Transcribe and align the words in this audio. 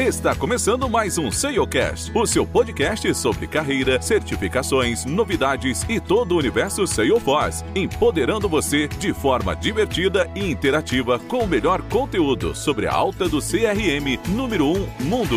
Está 0.00 0.34
começando 0.34 0.88
mais 0.88 1.18
um 1.18 1.30
SaleCast, 1.30 2.10
o 2.16 2.24
seu 2.24 2.46
podcast 2.46 3.14
sobre 3.14 3.46
carreira, 3.46 4.00
certificações, 4.00 5.04
novidades 5.04 5.82
e 5.90 6.00
todo 6.00 6.32
o 6.32 6.38
universo 6.38 6.86
Salesforce, 6.86 7.62
empoderando 7.76 8.48
você 8.48 8.88
de 8.88 9.12
forma 9.12 9.54
divertida 9.54 10.26
e 10.34 10.50
interativa 10.50 11.18
com 11.18 11.40
o 11.40 11.46
melhor 11.46 11.82
conteúdo 11.82 12.54
sobre 12.54 12.86
a 12.86 12.94
alta 12.94 13.28
do 13.28 13.40
CRM 13.40 14.16
número 14.34 14.68
1 14.68 14.72
um 14.72 15.04
mundo. 15.04 15.36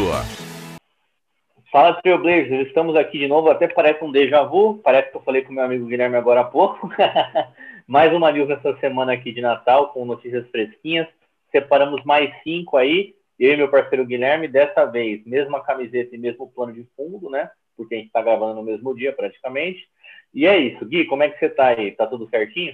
Fala 1.69 2.01
Trailblazers, 2.01 2.67
estamos 2.67 2.95
aqui 2.95 3.19
de 3.19 3.27
novo, 3.27 3.49
até 3.49 3.67
parece 3.67 4.01
um 4.01 4.13
déjà 4.13 4.43
vu, 4.43 4.79
parece 4.81 5.11
que 5.11 5.17
eu 5.17 5.23
falei 5.23 5.41
com 5.41 5.51
meu 5.51 5.65
amigo 5.65 5.87
Guilherme 5.87 6.15
agora 6.15 6.39
há 6.39 6.45
pouco. 6.45 6.89
mais 7.85 8.13
uma 8.13 8.31
news 8.31 8.49
essa 8.49 8.77
semana 8.77 9.11
aqui 9.11 9.33
de 9.33 9.41
Natal, 9.41 9.89
com 9.89 10.05
notícias 10.05 10.49
fresquinhas. 10.49 11.09
Separamos 11.51 12.01
mais 12.05 12.33
cinco 12.43 12.77
aí, 12.77 13.13
eu 13.39 13.53
e 13.53 13.57
meu 13.57 13.69
parceiro 13.69 14.05
Guilherme, 14.05 14.47
dessa 14.47 14.85
vez, 14.85 15.25
mesma 15.25 15.63
camiseta 15.63 16.15
e 16.15 16.19
mesmo 16.19 16.51
plano 16.51 16.73
de 16.73 16.87
fundo, 16.95 17.29
né? 17.29 17.49
Porque 17.75 17.95
a 17.95 17.97
gente 17.97 18.07
está 18.07 18.21
gravando 18.21 18.55
no 18.55 18.63
mesmo 18.63 18.95
dia 18.95 19.13
praticamente. 19.13 19.87
E 20.33 20.45
é 20.45 20.57
isso. 20.57 20.85
Gui, 20.85 21.05
como 21.05 21.23
é 21.23 21.29
que 21.29 21.39
você 21.39 21.45
está 21.45 21.67
aí? 21.67 21.91
Tá 21.91 22.07
tudo 22.07 22.29
certinho? 22.29 22.73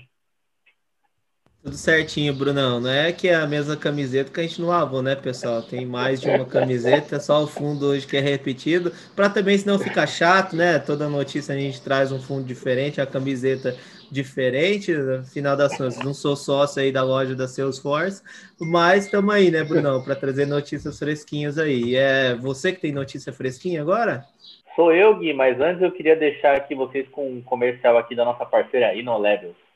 Tudo 1.62 1.76
certinho, 1.76 2.34
Brunão. 2.34 2.80
Não 2.80 2.90
é 2.90 3.12
que 3.12 3.28
é 3.28 3.36
a 3.36 3.46
mesma 3.46 3.76
camiseta 3.76 4.32
que 4.32 4.40
a 4.40 4.44
gente 4.44 4.62
não 4.62 4.70
lavou, 4.70 5.02
né, 5.02 5.14
pessoal? 5.14 5.62
Tem 5.62 5.86
mais 5.86 6.22
de 6.22 6.30
uma 6.30 6.46
camiseta, 6.46 7.20
só 7.20 7.44
o 7.44 7.48
fundo 7.48 7.88
hoje 7.88 8.08
que 8.08 8.16
é 8.16 8.22
repetido. 8.22 8.94
Para 9.14 9.30
também, 9.30 9.58
se 9.58 9.68
não 9.68 9.78
ficar 9.78 10.08
chato, 10.08 10.56
né? 10.56 10.80
Toda 10.80 11.10
notícia 11.10 11.54
a 11.54 11.58
gente 11.58 11.82
traz 11.82 12.14
um 12.14 12.20
fundo 12.20 12.46
diferente, 12.46 13.02
a 13.02 13.06
camiseta 13.06 13.76
diferente. 14.10 14.94
No 14.94 15.26
final 15.26 15.58
das 15.58 15.78
contas, 15.78 16.00
não 16.00 16.14
sou 16.14 16.34
sócio 16.38 16.82
aí 16.82 16.94
da 16.94 17.04
loja 17.04 17.36
da 17.36 17.46
Salesforce, 17.46 18.24
mas 18.58 19.06
estamos 19.06 19.36
aí, 19.36 19.52
né, 19.52 19.62
Brunão, 19.62 20.02
para 20.02 20.16
trazer 20.16 20.46
notícias 20.46 20.98
fresquinhas 20.98 21.58
aí. 21.58 21.94
É 21.94 22.36
você 22.36 22.72
que 22.72 22.80
tem 22.80 22.94
notícia 22.94 23.34
fresquinha 23.34 23.82
agora? 23.82 24.24
Sou 24.78 24.94
eu, 24.94 25.20
Gui, 25.20 25.34
mas 25.34 25.60
antes 25.60 25.82
eu 25.82 25.92
queria 25.92 26.16
deixar 26.16 26.56
aqui 26.56 26.74
vocês 26.74 27.06
com 27.10 27.30
um 27.30 27.42
comercial 27.42 27.98
aqui 27.98 28.16
da 28.16 28.24
nossa 28.24 28.46
parceira 28.46 28.96
InnoLevels. 28.96 29.69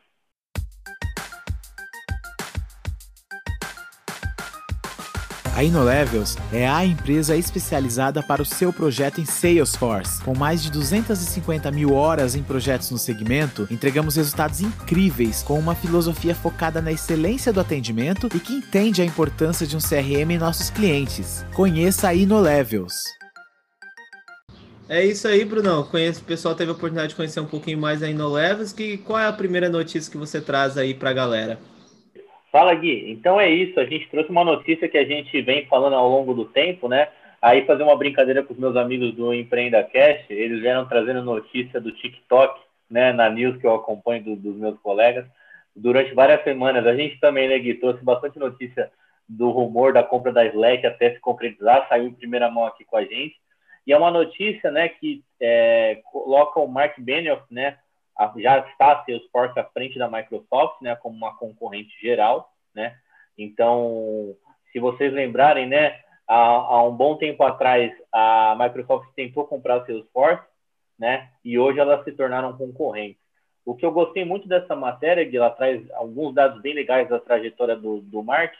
A 5.55 5.63
InnoLevels 5.63 6.35
é 6.51 6.67
a 6.67 6.83
empresa 6.83 7.37
especializada 7.37 8.23
para 8.23 8.41
o 8.41 8.45
seu 8.45 8.73
projeto 8.73 9.21
em 9.21 9.25
Salesforce. 9.25 10.19
Com 10.23 10.35
mais 10.35 10.63
de 10.63 10.71
250 10.71 11.69
mil 11.69 11.93
horas 11.93 12.33
em 12.33 12.41
projetos 12.41 12.89
no 12.89 12.97
segmento, 12.97 13.67
entregamos 13.69 14.15
resultados 14.15 14.61
incríveis 14.61 15.43
com 15.43 15.59
uma 15.59 15.75
filosofia 15.75 16.33
focada 16.33 16.81
na 16.81 16.91
excelência 16.91 17.53
do 17.53 17.59
atendimento 17.59 18.27
e 18.33 18.39
que 18.39 18.51
entende 18.51 19.03
a 19.03 19.05
importância 19.05 19.67
de 19.67 19.77
um 19.77 19.79
CRM 19.79 20.31
em 20.31 20.39
nossos 20.39 20.71
clientes. 20.71 21.45
Conheça 21.53 22.07
a 22.07 22.15
InnoLevels. 22.15 22.95
É 24.89 25.05
isso 25.05 25.27
aí, 25.27 25.45
Brunão. 25.45 25.83
Conheço, 25.83 26.21
o 26.21 26.25
pessoal 26.25 26.55
teve 26.55 26.71
a 26.71 26.73
oportunidade 26.73 27.09
de 27.09 27.15
conhecer 27.15 27.39
um 27.39 27.45
pouquinho 27.45 27.77
mais 27.77 28.01
a 28.01 28.09
InnoLevels. 28.09 28.73
Que, 28.73 28.97
qual 28.97 29.19
é 29.19 29.27
a 29.27 29.33
primeira 29.33 29.69
notícia 29.69 30.11
que 30.11 30.17
você 30.17 30.41
traz 30.41 30.79
aí 30.79 30.95
para 30.95 31.11
a 31.11 31.13
galera? 31.13 31.59
Fala, 32.53 32.75
Gui. 32.75 33.11
Então 33.11 33.41
é 33.41 33.49
isso. 33.49 33.79
A 33.79 33.85
gente 33.85 34.07
trouxe 34.09 34.29
uma 34.29 34.43
notícia 34.43 34.87
que 34.87 34.99
a 34.99 35.03
gente 35.03 35.41
vem 35.41 35.65
falando 35.65 35.95
ao 35.95 36.07
longo 36.07 36.35
do 36.35 36.45
tempo, 36.45 36.87
né? 36.87 37.07
Aí 37.41 37.65
fazer 37.65 37.81
uma 37.81 37.97
brincadeira 37.97 38.43
com 38.43 38.53
os 38.53 38.59
meus 38.59 38.75
amigos 38.75 39.11
do 39.15 39.33
Empreenda 39.33 39.83
Cash, 39.83 40.25
eles 40.29 40.61
vieram 40.61 40.87
trazendo 40.87 41.23
notícia 41.23 41.81
do 41.81 41.91
TikTok, 41.91 42.61
né? 42.87 43.11
Na 43.11 43.27
news 43.27 43.57
que 43.57 43.65
eu 43.65 43.73
acompanho 43.73 44.23
do, 44.23 44.35
dos 44.35 44.55
meus 44.55 44.79
colegas 44.81 45.25
durante 45.75 46.13
várias 46.13 46.43
semanas. 46.43 46.85
A 46.85 46.95
gente 46.95 47.19
também, 47.19 47.49
né, 47.49 47.57
Gui, 47.57 47.73
trouxe 47.73 48.03
bastante 48.03 48.37
notícia 48.37 48.91
do 49.27 49.49
rumor 49.49 49.91
da 49.91 50.03
compra 50.03 50.31
da 50.31 50.45
Slack 50.45 50.85
até 50.85 51.11
se 51.11 51.19
concretizar, 51.19 51.87
saiu 51.89 52.05
em 52.05 52.13
primeira 52.13 52.51
mão 52.51 52.67
aqui 52.67 52.85
com 52.85 52.97
a 52.97 53.03
gente. 53.03 53.35
E 53.87 53.91
é 53.91 53.97
uma 53.97 54.11
notícia, 54.11 54.69
né, 54.69 54.89
que 54.89 55.23
é, 55.41 56.01
coloca 56.11 56.59
o 56.59 56.67
Mark 56.67 56.99
Benioff, 56.99 57.43
né, 57.49 57.79
já 58.37 58.59
está 58.59 58.93
a 58.93 59.05
Salesforce 59.05 59.59
à 59.59 59.63
frente 59.63 59.97
da 59.97 60.09
Microsoft, 60.09 60.81
né, 60.81 60.95
como 60.95 61.15
uma 61.15 61.35
concorrente 61.35 61.99
geral, 62.01 62.51
né? 62.73 62.95
Então, 63.37 64.35
se 64.71 64.79
vocês 64.79 65.11
lembrarem, 65.11 65.67
né, 65.67 65.99
há, 66.27 66.35
há, 66.35 66.83
um 66.83 66.95
bom 66.95 67.17
tempo 67.17 67.43
atrás 67.43 67.91
a 68.11 68.55
Microsoft 68.59 69.09
tentou 69.15 69.45
comprar 69.45 69.77
a 69.77 69.85
Salesforce, 69.85 70.43
né? 70.97 71.29
E 71.43 71.57
hoje 71.57 71.79
elas 71.79 72.03
se 72.03 72.11
tornaram 72.11 72.55
concorrentes. 72.57 73.21
O 73.65 73.75
que 73.75 73.85
eu 73.85 73.91
gostei 73.91 74.25
muito 74.25 74.47
dessa 74.47 74.75
matéria, 74.75 75.27
que 75.27 75.37
ela 75.37 75.49
traz 75.49 75.89
alguns 75.91 76.33
dados 76.33 76.61
bem 76.61 76.73
legais 76.73 77.07
da 77.07 77.19
trajetória 77.19 77.75
do, 77.75 78.01
do 78.01 78.21
Mark, 78.21 78.53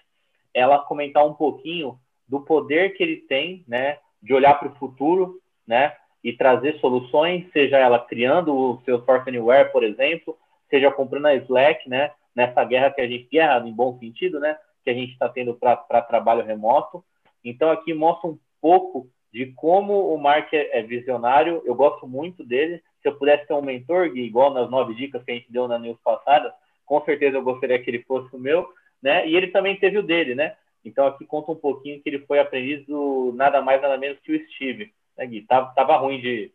ela 0.53 0.80
comentar 0.80 1.25
um 1.25 1.34
pouquinho 1.34 2.00
do 2.28 2.42
poder 2.42 2.96
que 2.96 3.03
ele 3.03 3.18
tem, 3.18 3.63
né, 3.68 4.00
de 4.22 4.34
olhar 4.34 4.56
para 4.56 4.69
o 4.69 4.75
futuro, 4.75 5.42
né, 5.68 5.96
e 6.24 6.32
trazer 6.32 6.80
soluções, 6.80 7.46
seja 7.52 7.78
ela 7.78 8.00
criando 8.00 8.56
o 8.56 8.82
seu 8.86 9.04
Anywhere, 9.28 9.72
por 9.72 9.84
exemplo, 9.84 10.38
seja 10.70 10.90
comprando 10.90 11.26
a 11.26 11.36
Slack, 11.36 11.90
né, 11.90 12.12
nessa 12.36 12.64
guerra 12.64 12.92
que 12.92 13.02
a 13.02 13.08
gente, 13.08 13.28
guerra 13.30 13.68
em 13.68 13.74
bom 13.74 13.98
sentido, 14.00 14.40
né, 14.40 14.58
que 14.84 14.90
a 14.90 14.94
gente 14.94 15.12
está 15.12 15.28
tendo 15.28 15.54
para 15.54 16.02
trabalho 16.02 16.46
remoto. 16.46 17.04
Então, 17.44 17.70
aqui 17.70 17.94
mostra 17.94 18.30
um 18.30 18.40
pouco 18.62 19.08
de 19.34 19.48
como 19.48 20.14
o 20.14 20.18
Mark 20.18 20.54
é, 20.54 20.80
é 20.80 20.82
visionário, 20.82 21.62
eu 21.66 21.76
gosto 21.76 22.08
muito 22.08 22.44
dele. 22.44 22.82
Se 23.02 23.10
eu 23.10 23.16
pudesse 23.16 23.48
ter 23.48 23.54
um 23.54 23.62
mentor, 23.62 24.16
igual 24.16 24.54
nas 24.54 24.70
nove 24.70 24.94
dicas 24.94 25.24
que 25.24 25.32
a 25.32 25.34
gente 25.34 25.52
deu 25.52 25.68
na 25.68 25.78
news 25.78 25.98
passada, 26.04 26.54
com 26.86 27.04
certeza 27.04 27.38
eu 27.38 27.44
gostaria 27.44 27.80
que 27.80 27.90
ele 27.90 28.04
fosse 28.04 28.34
o 28.34 28.40
meu, 28.40 28.70
né? 29.02 29.28
E 29.28 29.36
ele 29.36 29.48
também 29.48 29.76
teve 29.76 29.98
o 29.98 30.04
dele, 30.04 30.36
né? 30.36 30.56
Então 30.86 31.08
aqui 31.08 31.26
conta 31.26 31.52
um 31.52 31.56
pouquinho 31.56 32.02
que 32.02 32.10
ele 32.10 32.20
foi 32.20 32.40
aprendiz 32.40 32.86
do 32.86 33.34
nada 33.36 33.62
mais 33.62 33.82
nada 33.82 33.98
menos 33.98 34.20
que 34.20 34.34
o 34.34 34.48
Steve 34.50 34.94
né, 35.18 35.25
Gui? 35.25 35.41
Tava, 35.41 35.74
tava 35.74 35.97
ruim 35.97 36.19
de, 36.19 36.51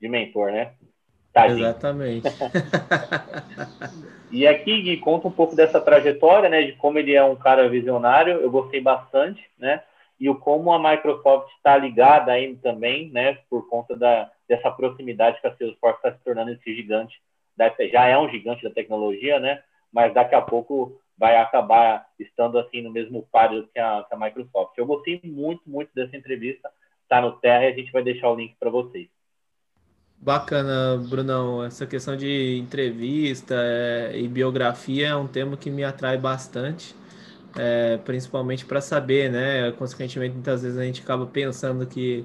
de 0.00 0.08
mentor, 0.08 0.52
né? 0.52 0.74
Tadinho. 1.32 1.60
Exatamente. 1.60 2.26
e 4.30 4.46
aqui, 4.46 4.82
Gui, 4.82 4.96
conta 4.98 5.28
um 5.28 5.32
pouco 5.32 5.54
dessa 5.54 5.80
trajetória, 5.80 6.48
né? 6.48 6.62
De 6.62 6.72
como 6.72 6.98
ele 6.98 7.14
é 7.14 7.22
um 7.22 7.36
cara 7.36 7.68
visionário. 7.68 8.40
Eu 8.40 8.50
gostei 8.50 8.80
bastante, 8.80 9.44
né? 9.58 9.82
E 10.18 10.30
o 10.30 10.34
como 10.34 10.72
a 10.72 10.78
Microsoft 10.78 11.52
está 11.56 11.76
ligada 11.76 12.32
a 12.32 12.40
ele 12.40 12.56
também, 12.56 13.10
né? 13.10 13.38
Por 13.50 13.68
conta 13.68 13.94
da, 13.94 14.30
dessa 14.48 14.70
proximidade 14.70 15.40
que 15.40 15.46
a 15.46 15.54
Salesforce 15.54 15.98
está 15.98 16.12
se 16.12 16.24
tornando 16.24 16.52
esse 16.52 16.74
gigante. 16.74 17.20
Da, 17.54 17.72
já 17.92 18.06
é 18.06 18.16
um 18.16 18.28
gigante 18.30 18.62
da 18.62 18.70
tecnologia, 18.70 19.38
né? 19.38 19.62
Mas 19.92 20.14
daqui 20.14 20.34
a 20.34 20.40
pouco 20.40 20.98
vai 21.18 21.36
acabar 21.36 22.06
estando 22.18 22.58
assim 22.58 22.82
no 22.82 22.90
mesmo 22.90 23.26
páreo 23.30 23.68
que 23.72 23.78
a, 23.78 24.04
que 24.08 24.14
a 24.14 24.18
Microsoft. 24.18 24.76
Eu 24.76 24.86
gostei 24.86 25.20
muito, 25.22 25.62
muito 25.66 25.90
dessa 25.94 26.16
entrevista 26.16 26.70
está 27.06 27.20
no 27.20 27.32
Terra 27.32 27.64
e 27.64 27.72
a 27.72 27.74
gente 27.74 27.92
vai 27.92 28.02
deixar 28.02 28.28
o 28.28 28.36
link 28.36 28.54
para 28.58 28.68
vocês. 28.68 29.08
Bacana, 30.18 30.96
Brunão. 31.08 31.62
Essa 31.64 31.86
questão 31.86 32.16
de 32.16 32.58
entrevista 32.58 33.54
é, 33.56 34.18
e 34.18 34.26
biografia 34.26 35.08
é 35.08 35.16
um 35.16 35.26
tema 35.26 35.56
que 35.56 35.70
me 35.70 35.84
atrai 35.84 36.18
bastante, 36.18 36.94
é, 37.56 37.98
principalmente 37.98 38.64
para 38.64 38.80
saber, 38.80 39.30
né? 39.30 39.70
Consequentemente, 39.72 40.34
muitas 40.34 40.62
vezes 40.62 40.78
a 40.78 40.84
gente 40.84 41.02
acaba 41.02 41.26
pensando 41.26 41.86
que 41.86 42.24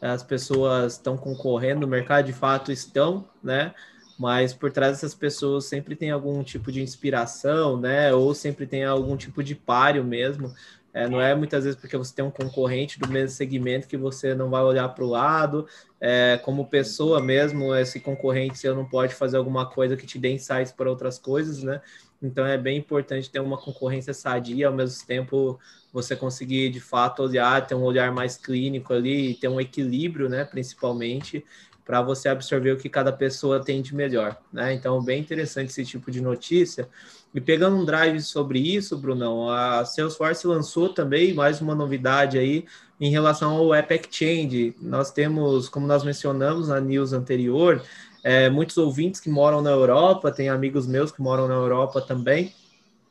as 0.00 0.22
pessoas 0.22 0.94
estão 0.94 1.16
concorrendo 1.16 1.80
no 1.80 1.88
mercado, 1.88 2.26
de 2.26 2.32
fato 2.32 2.70
estão, 2.70 3.24
né? 3.42 3.72
Mas 4.18 4.52
por 4.52 4.72
trás 4.72 4.92
dessas 4.92 5.14
pessoas 5.14 5.64
sempre 5.64 5.94
tem 5.94 6.10
algum 6.10 6.42
tipo 6.42 6.72
de 6.72 6.82
inspiração, 6.82 7.80
né? 7.80 8.12
Ou 8.12 8.34
sempre 8.34 8.66
tem 8.66 8.84
algum 8.84 9.16
tipo 9.16 9.42
de 9.42 9.54
páreo 9.54 10.04
mesmo, 10.04 10.52
é, 10.98 11.08
não 11.08 11.20
é 11.20 11.32
muitas 11.32 11.62
vezes 11.62 11.78
porque 11.78 11.96
você 11.96 12.12
tem 12.12 12.24
um 12.24 12.30
concorrente 12.30 12.98
do 12.98 13.06
mesmo 13.06 13.28
segmento 13.28 13.86
que 13.86 13.96
você 13.96 14.34
não 14.34 14.50
vai 14.50 14.62
olhar 14.64 14.88
para 14.88 15.04
o 15.04 15.06
lado. 15.06 15.64
É, 16.00 16.40
como 16.42 16.66
pessoa 16.66 17.22
mesmo, 17.22 17.72
esse 17.72 18.00
concorrente 18.00 18.58
seu 18.58 18.74
não 18.74 18.84
pode 18.84 19.14
fazer 19.14 19.36
alguma 19.36 19.64
coisa 19.64 19.96
que 19.96 20.04
te 20.04 20.18
dê 20.18 20.32
insights 20.32 20.72
para 20.72 20.90
outras 20.90 21.16
coisas, 21.16 21.62
né? 21.62 21.80
Então 22.20 22.44
é 22.44 22.58
bem 22.58 22.78
importante 22.78 23.30
ter 23.30 23.38
uma 23.38 23.56
concorrência 23.56 24.12
sadia, 24.12 24.66
ao 24.66 24.74
mesmo 24.74 25.06
tempo 25.06 25.60
você 25.92 26.16
conseguir 26.16 26.68
de 26.70 26.80
fato 26.80 27.22
olhar, 27.22 27.64
ter 27.64 27.76
um 27.76 27.84
olhar 27.84 28.10
mais 28.10 28.36
clínico 28.36 28.92
ali, 28.92 29.34
ter 29.34 29.46
um 29.46 29.60
equilíbrio, 29.60 30.28
né? 30.28 30.44
Principalmente 30.44 31.44
para 31.88 32.02
você 32.02 32.28
absorver 32.28 32.72
o 32.72 32.76
que 32.76 32.86
cada 32.86 33.10
pessoa 33.10 33.64
tem 33.64 33.80
de 33.80 33.94
melhor, 33.94 34.36
né? 34.52 34.74
Então, 34.74 35.02
bem 35.02 35.18
interessante 35.22 35.70
esse 35.70 35.86
tipo 35.86 36.10
de 36.10 36.20
notícia. 36.20 36.86
E 37.34 37.40
pegando 37.40 37.76
um 37.76 37.84
drive 37.86 38.20
sobre 38.20 38.58
isso, 38.58 38.98
Brunão, 38.98 39.48
a 39.48 39.86
Salesforce 39.86 40.46
lançou 40.46 40.90
também 40.90 41.32
mais 41.32 41.62
uma 41.62 41.74
novidade 41.74 42.36
aí 42.36 42.66
em 43.00 43.10
relação 43.10 43.52
ao 43.52 43.72
App 43.72 43.94
Exchange. 43.94 44.76
Nós 44.82 45.10
temos, 45.10 45.70
como 45.70 45.86
nós 45.86 46.04
mencionamos 46.04 46.68
na 46.68 46.78
news 46.78 47.14
anterior, 47.14 47.82
é, 48.22 48.50
muitos 48.50 48.76
ouvintes 48.76 49.18
que 49.18 49.30
moram 49.30 49.62
na 49.62 49.70
Europa, 49.70 50.30
tem 50.30 50.50
amigos 50.50 50.86
meus 50.86 51.10
que 51.10 51.22
moram 51.22 51.48
na 51.48 51.54
Europa 51.54 52.02
também, 52.02 52.52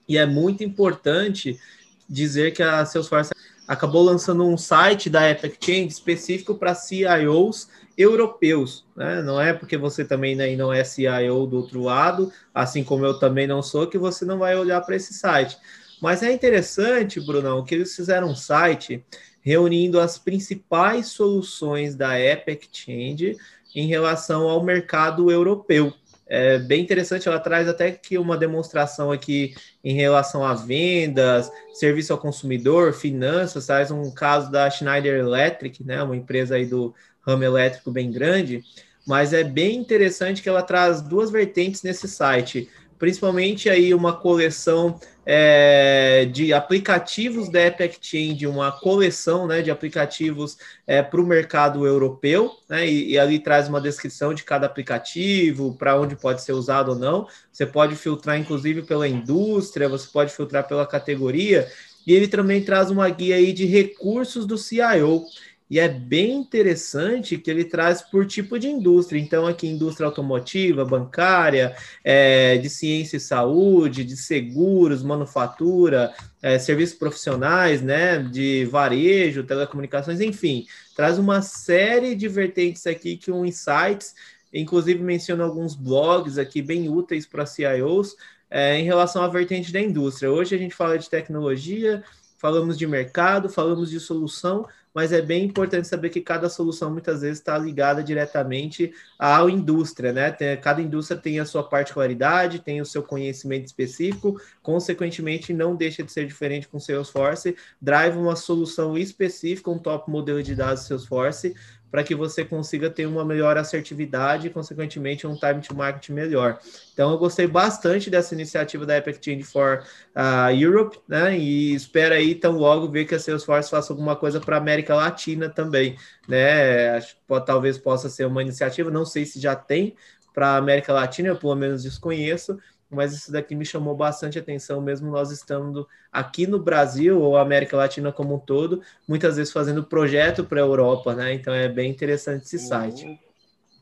e 0.07 0.19
é 0.19 0.25
muito 0.27 0.63
importante 0.63 1.59
dizer 2.07 2.51
que 2.51 2.61
a 2.61 2.85
Salesforce 2.85 3.33
acabou 3.67 4.01
lançando 4.03 4.45
um 4.45 4.57
site 4.57 5.09
da 5.09 5.23
App 5.23 5.45
Exchange 5.45 5.87
específico 5.87 6.55
para 6.55 6.73
CIOs 6.73 7.67
europeus, 7.97 8.85
né? 8.95 9.21
Não 9.21 9.41
é 9.41 9.53
porque 9.53 9.75
você 9.75 10.05
também 10.05 10.35
né, 10.35 10.55
não 10.55 10.71
é 10.71 10.83
CIO 10.83 11.45
do 11.47 11.57
outro 11.57 11.81
lado, 11.81 12.31
assim 12.53 12.83
como 12.83 13.05
eu 13.05 13.19
também 13.19 13.47
não 13.47 13.61
sou, 13.61 13.87
que 13.87 13.97
você 13.97 14.23
não 14.23 14.37
vai 14.37 14.55
olhar 14.55 14.79
para 14.81 14.95
esse 14.95 15.13
site. 15.13 15.57
Mas 16.01 16.21
é 16.21 16.31
interessante, 16.31 17.19
Brunão, 17.19 17.65
que 17.65 17.73
eles 17.73 17.95
fizeram 17.95 18.29
um 18.29 18.35
site 18.35 19.03
reunindo 19.41 19.99
as 19.99 20.17
principais 20.17 21.07
soluções 21.07 21.95
da 21.95 22.17
App 22.17 22.51
Exchange 22.51 23.37
em 23.75 23.87
relação 23.87 24.47
ao 24.47 24.63
mercado 24.63 25.31
europeu. 25.31 25.93
É 26.29 26.59
bem 26.59 26.81
interessante, 26.81 27.27
ela 27.27 27.39
traz 27.39 27.67
até 27.69 27.91
que 27.91 28.17
uma 28.17 28.37
demonstração 28.37 29.11
aqui 29.11 29.55
em 29.83 29.95
relação 29.95 30.43
a 30.43 30.53
vendas, 30.53 31.49
serviço 31.73 32.11
ao 32.11 32.19
consumidor, 32.19 32.93
finanças, 32.93 33.65
traz 33.65 33.91
um 33.91 34.11
caso 34.11 34.51
da 34.51 34.69
Schneider 34.69 35.19
Electric, 35.19 35.83
né, 35.85 36.03
uma 36.03 36.15
empresa 36.15 36.55
aí 36.55 36.65
do 36.65 36.93
ramo 37.21 37.43
elétrico 37.43 37.91
bem 37.91 38.11
grande, 38.11 38.61
mas 39.05 39.31
é 39.31 39.43
bem 39.43 39.77
interessante 39.77 40.41
que 40.41 40.49
ela 40.49 40.61
traz 40.61 41.01
duas 41.01 41.31
vertentes 41.31 41.81
nesse 41.81 42.07
site 42.09 42.69
principalmente 42.97 43.69
aí 43.69 43.93
uma 43.93 44.13
coleção 44.13 44.99
é, 45.25 46.25
de 46.31 46.53
aplicativos 46.53 47.49
da 47.49 47.59
App 47.59 47.83
Exchange, 47.83 48.47
uma 48.47 48.71
coleção 48.71 49.45
né, 49.45 49.61
de 49.61 49.69
aplicativos 49.69 50.57
é, 50.87 51.03
para 51.03 51.19
o 51.19 51.25
mercado 51.25 51.85
europeu, 51.85 52.51
né, 52.69 52.87
e, 52.87 53.11
e, 53.11 53.19
ali 53.19 53.37
traz 53.37 53.67
uma 53.67 53.81
descrição 53.81 54.33
de 54.33 54.43
cada 54.43 54.65
aplicativo, 54.65 55.75
para 55.77 55.99
onde 55.99 56.15
pode 56.15 56.41
ser 56.41 56.53
usado 56.53 56.89
ou 56.89 56.95
não. 56.95 57.27
Você 57.51 57.65
pode 57.65 57.95
filtrar, 57.95 58.39
inclusive, 58.39 58.83
pela 58.83 59.07
indústria, 59.07 59.89
você 59.89 60.07
pode 60.07 60.33
filtrar 60.33 60.65
pela 60.65 60.87
categoria, 60.87 61.67
e 62.07 62.13
ele 62.13 62.29
também 62.29 62.63
traz 62.63 62.89
uma 62.89 63.09
guia 63.09 63.35
aí 63.35 63.51
de 63.51 63.65
recursos 63.65 64.45
do 64.45 64.57
CIO. 64.57 65.25
E 65.69 65.79
é 65.79 65.89
bem 65.89 66.37
interessante 66.37 67.37
que 67.37 67.51
ele 67.51 67.65
traz 67.65 68.01
por 68.01 68.25
tipo 68.25 68.57
de 68.57 68.67
indústria. 68.67 69.19
Então, 69.19 69.45
aqui, 69.45 69.67
indústria 69.67 70.07
automotiva, 70.07 70.85
bancária, 70.85 71.75
é, 72.03 72.57
de 72.57 72.69
ciência 72.69 73.17
e 73.17 73.19
saúde, 73.19 74.05
de 74.05 74.15
seguros, 74.15 75.03
manufatura, 75.03 76.13
é, 76.41 76.57
serviços 76.57 76.97
profissionais, 76.97 77.81
né, 77.81 78.19
de 78.19 78.65
varejo, 78.65 79.43
telecomunicações, 79.43 80.21
enfim, 80.21 80.65
traz 80.95 81.17
uma 81.17 81.41
série 81.41 82.15
de 82.15 82.29
vertentes 82.29 82.87
aqui 82.87 83.17
que 83.17 83.31
um 83.31 83.45
Insights, 83.45 84.15
inclusive 84.53 85.03
menciona 85.03 85.43
alguns 85.43 85.75
blogs 85.75 86.37
aqui 86.37 86.61
bem 86.61 86.87
úteis 86.87 87.25
para 87.25 87.45
CIOs 87.45 88.15
é, 88.49 88.79
em 88.79 88.85
relação 88.85 89.21
à 89.21 89.27
vertente 89.27 89.73
da 89.73 89.81
indústria. 89.81 90.31
Hoje 90.31 90.55
a 90.55 90.57
gente 90.57 90.73
fala 90.73 90.97
de 90.97 91.09
tecnologia, 91.09 92.03
falamos 92.37 92.77
de 92.77 92.87
mercado, 92.87 93.49
falamos 93.49 93.89
de 93.89 93.99
solução, 93.99 94.65
mas 94.93 95.11
é 95.11 95.21
bem 95.21 95.45
importante 95.45 95.87
saber 95.87 96.09
que 96.09 96.21
cada 96.21 96.49
solução 96.49 96.91
muitas 96.91 97.21
vezes 97.21 97.39
está 97.39 97.57
ligada 97.57 98.03
diretamente 98.03 98.93
à 99.17 99.41
indústria, 99.49 100.11
né? 100.11 100.31
Tem, 100.31 100.57
cada 100.57 100.81
indústria 100.81 101.19
tem 101.19 101.39
a 101.39 101.45
sua 101.45 101.63
particularidade, 101.63 102.59
tem 102.59 102.81
o 102.81 102.85
seu 102.85 103.03
conhecimento 103.03 103.65
específico, 103.65 104.41
consequentemente 104.61 105.53
não 105.53 105.75
deixa 105.75 106.03
de 106.03 106.11
ser 106.11 106.25
diferente 106.25 106.67
com 106.67 106.79
Salesforce, 106.79 107.55
drive 107.81 108.17
uma 108.17 108.35
solução 108.35 108.97
específica, 108.97 109.69
um 109.69 109.79
top 109.79 110.09
modelo 110.09 110.41
de 110.41 110.55
dados 110.55 110.83
Salesforce, 110.83 111.55
para 111.89 112.03
que 112.03 112.13
você 112.13 112.43
consiga 112.43 112.89
ter 112.89 113.05
uma 113.05 113.23
melhor 113.23 113.57
assertividade 113.57 114.47
e, 114.47 114.49
consequentemente, 114.49 115.25
um 115.25 115.35
time 115.35 115.61
to 115.61 115.75
market 115.75 116.09
melhor. 116.09 116.59
Então, 116.93 117.11
eu 117.11 117.17
gostei 117.17 117.47
bastante 117.47 118.09
dessa 118.09 118.33
iniciativa 118.33 118.85
da 118.85 118.97
Epic 118.97 119.23
Change 119.23 119.43
for 119.43 119.83
uh, 120.15 120.51
Europe, 120.53 120.99
né? 121.07 121.37
E 121.37 121.73
espero 121.73 122.13
aí, 122.13 122.35
tão 122.35 122.57
logo, 122.57 122.89
ver 122.89 123.05
que 123.05 123.15
a 123.15 123.19
Salesforce 123.19 123.69
faça 123.69 123.93
alguma 123.93 124.15
coisa 124.15 124.39
para 124.39 124.57
a 124.57 124.59
América 124.59 124.95
Latina 124.95 125.49
também, 125.49 125.97
né? 126.27 126.91
Acho 126.97 127.15
que 127.15 127.21
pode, 127.27 127.45
talvez 127.45 127.77
possa 127.77 128.09
ser 128.09 128.25
uma 128.25 128.41
iniciativa, 128.41 128.91
não 128.91 129.05
sei 129.05 129.25
se 129.25 129.39
já 129.39 129.55
tem 129.55 129.95
para 130.33 130.49
a 130.49 130.57
América 130.57 130.93
Latina, 130.93 131.29
eu 131.29 131.35
pelo 131.35 131.55
menos 131.55 131.81
desconheço, 131.81 132.59
mas 132.89 133.13
isso 133.13 133.31
daqui 133.31 133.53
me 133.53 133.65
chamou 133.65 133.95
bastante 133.95 134.39
atenção, 134.39 134.81
mesmo 134.81 135.11
nós 135.11 135.31
estando 135.31 135.87
aqui 136.11 136.47
no 136.47 136.59
Brasil 136.59 137.21
ou 137.21 137.37
América 137.37 137.75
Latina 137.75 138.11
como 138.11 138.35
um 138.35 138.39
todo, 138.39 138.81
muitas 139.07 139.35
vezes 139.35 139.51
fazendo 139.51 139.83
projeto 139.83 140.45
para 140.45 140.59
a 140.59 140.65
Europa, 140.65 141.13
né? 141.13 141.33
Então 141.33 141.53
é 141.53 141.67
bem 141.67 141.91
interessante 141.91 142.43
esse 142.43 142.59
site. 142.59 143.19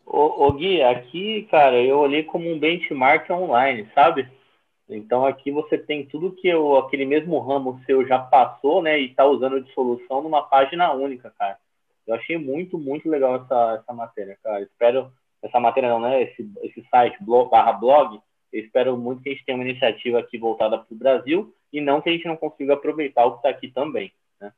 Ô, 0.05 0.45
ô, 0.45 0.51
Gui, 0.53 0.81
aqui, 0.81 1.47
cara, 1.49 1.81
eu 1.81 1.99
olhei 1.99 2.23
como 2.23 2.49
um 2.49 2.59
benchmark 2.59 3.29
online, 3.29 3.87
sabe? 3.93 4.27
Então 4.89 5.25
aqui 5.25 5.51
você 5.51 5.77
tem 5.77 6.05
tudo 6.05 6.31
que 6.31 6.47
eu, 6.47 6.77
aquele 6.77 7.05
mesmo 7.05 7.39
ramo 7.39 7.81
seu 7.85 8.07
já 8.07 8.19
passou, 8.19 8.81
né? 8.81 8.99
E 8.99 9.07
está 9.07 9.25
usando 9.25 9.61
de 9.61 9.71
solução 9.73 10.21
numa 10.21 10.43
página 10.43 10.91
única, 10.93 11.33
cara. 11.37 11.57
Eu 12.05 12.15
achei 12.15 12.37
muito, 12.37 12.77
muito 12.77 13.09
legal 13.09 13.35
essa, 13.35 13.79
essa 13.81 13.93
matéria, 13.93 14.37
cara. 14.43 14.61
Espero 14.61 15.11
essa 15.41 15.59
matéria 15.59 15.89
não, 15.89 15.99
né? 15.99 16.21
Esse, 16.23 16.47
esse 16.61 16.83
site 16.89 17.17
blog, 17.23 17.49
barra 17.49 17.73
blog 17.73 18.19
eu 18.55 18.63
espero 18.63 18.97
muito 18.97 19.21
que 19.21 19.29
a 19.29 19.31
gente 19.33 19.45
tenha 19.45 19.57
uma 19.57 19.67
iniciativa 19.67 20.19
aqui 20.19 20.37
voltada 20.37 20.77
para 20.77 20.93
o 20.93 20.97
Brasil 20.97 21.53
e 21.73 21.81
não 21.81 21.99
que 21.99 22.09
a 22.09 22.13
gente 22.13 22.25
não 22.25 22.37
consiga 22.37 22.73
aproveitar 22.73 23.25
o 23.25 23.31
que 23.31 23.37
está 23.37 23.49
aqui 23.49 23.67
também. 23.67 24.13
Né? 24.39 24.49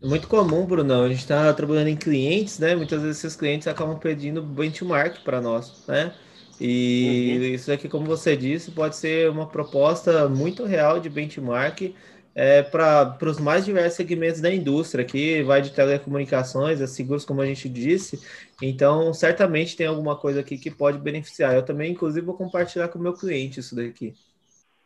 Muito 0.00 0.28
comum, 0.28 0.64
Bruno. 0.64 1.02
A 1.02 1.08
gente 1.08 1.18
está 1.18 1.52
trabalhando 1.52 1.88
em 1.88 1.96
clientes, 1.96 2.60
né? 2.60 2.76
Muitas 2.76 3.02
vezes 3.02 3.18
esses 3.18 3.36
clientes 3.36 3.66
acabam 3.66 3.98
pedindo 3.98 4.40
benchmark 4.40 5.24
para 5.24 5.40
nós, 5.40 5.84
né? 5.88 6.14
E 6.60 7.36
uhum. 7.36 7.44
isso 7.46 7.72
aqui, 7.72 7.88
como 7.88 8.04
você 8.04 8.36
disse, 8.36 8.70
pode 8.70 8.94
ser 8.94 9.28
uma 9.28 9.46
proposta 9.46 10.28
muito 10.28 10.64
real 10.64 11.00
de 11.00 11.08
benchmark 11.08 11.94
é, 12.34 12.62
para 12.62 13.16
os 13.22 13.40
mais 13.40 13.64
diversos 13.64 13.96
segmentos 13.96 14.40
da 14.40 14.52
indústria, 14.52 15.04
que 15.04 15.42
vai 15.42 15.60
de 15.60 15.74
telecomunicações 15.74 16.80
a 16.80 16.86
seguros, 16.86 17.24
como 17.24 17.40
a 17.40 17.46
gente 17.46 17.68
disse. 17.68 18.20
Então, 18.62 19.12
certamente 19.12 19.76
tem 19.76 19.86
alguma 19.86 20.16
coisa 20.16 20.40
aqui 20.40 20.56
que 20.56 20.70
pode 20.70 20.98
beneficiar. 20.98 21.54
Eu 21.54 21.64
também, 21.64 21.92
inclusive, 21.92 22.24
vou 22.24 22.36
compartilhar 22.36 22.88
com 22.88 22.98
o 22.98 23.02
meu 23.02 23.14
cliente 23.14 23.60
isso 23.60 23.74
daqui. 23.74 24.14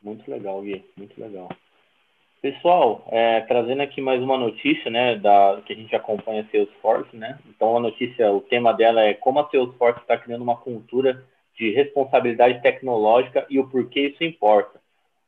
Muito 0.03 0.31
legal, 0.31 0.61
Gui, 0.63 0.85
muito 0.97 1.19
legal. 1.21 1.49
Pessoal, 2.43 3.07
é, 3.11 3.41
trazendo 3.41 3.81
aqui 3.81 4.03
mais 4.03 4.23
uma 4.23 4.37
notícia, 4.37 4.91
né, 4.91 5.17
da, 5.17 5.63
que 5.65 5.73
a 5.73 5.77
gente 5.77 5.97
acompanha 5.97 6.43
a 6.43 6.51
Salesforce, 6.51 7.17
né? 7.17 7.39
Então, 7.49 7.75
a 7.75 7.81
notícia, 7.81 8.31
o 8.31 8.43
tema 8.43 8.75
dela 8.75 9.01
é 9.01 9.15
como 9.15 9.41
a 9.41 9.49
Salesforce 9.49 10.01
está 10.01 10.19
criando 10.19 10.43
uma 10.43 10.57
cultura 10.57 11.25
de 11.57 11.71
responsabilidade 11.71 12.61
tecnológica 12.61 13.47
e 13.49 13.59
o 13.59 13.67
porquê 13.67 14.09
isso 14.09 14.23
importa. 14.23 14.79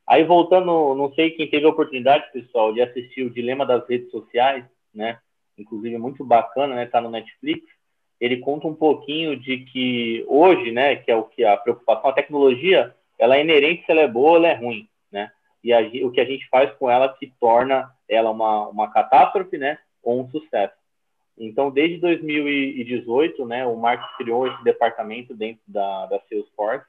Aí 0.07 0.23
voltando, 0.23 0.95
não 0.95 1.13
sei 1.15 1.31
quem 1.31 1.49
teve 1.49 1.67
a 1.67 1.71
oportunidade, 1.71 2.31
pessoal, 2.33 2.73
de 2.73 2.81
assistir 2.81 3.23
o 3.23 3.31
Dilema 3.31 3.67
das 3.67 3.87
Redes 3.89 4.11
Sociais, 4.13 4.65
né? 4.95 5.19
Inclusive 5.59 5.99
muito 5.99 6.25
bacana, 6.25 6.77
né? 6.77 6.87
Tá 6.87 7.01
no 7.01 7.11
Netflix. 7.11 7.67
Ele 8.21 8.37
conta 8.37 8.69
um 8.69 8.75
pouquinho 8.75 9.37
de 9.37 9.59
que 9.59 10.25
hoje, 10.29 10.71
né? 10.71 10.95
Que 10.95 11.11
é 11.11 11.17
o 11.17 11.25
que 11.25 11.45
a 11.45 11.57
preocupação, 11.57 12.11
a 12.11 12.15
tecnologia, 12.15 12.95
ela 13.19 13.37
é 13.37 13.41
inerente 13.41 13.85
se 13.85 13.91
ela 13.91 14.03
é 14.03 14.09
boa 14.09 14.31
ou 14.31 14.37
ela 14.37 14.49
é 14.49 14.55
ruim, 14.55 14.89
né? 15.11 15.33
E 15.65 15.73
a, 15.73 15.81
o 16.07 16.13
que 16.13 16.21
a 16.21 16.25
gente 16.25 16.49
faz 16.49 16.73
com 16.75 16.89
ela 16.89 17.13
que 17.13 17.33
torna 17.41 17.91
ela 18.09 18.31
uma, 18.31 18.69
uma 18.69 18.91
catástrofe, 18.93 19.59
né? 19.59 19.77
Ou 20.05 20.21
um 20.21 20.31
sucesso. 20.31 20.75
Então, 21.37 21.69
desde 21.69 21.99
2018, 21.99 23.45
né? 23.45 23.67
O 23.67 23.77
Mark 23.77 24.17
criou 24.17 24.47
esse 24.47 24.63
departamento 24.63 25.35
dentro 25.35 25.63
da, 25.67 26.07
da 26.07 26.21
Salesforce 26.29 26.87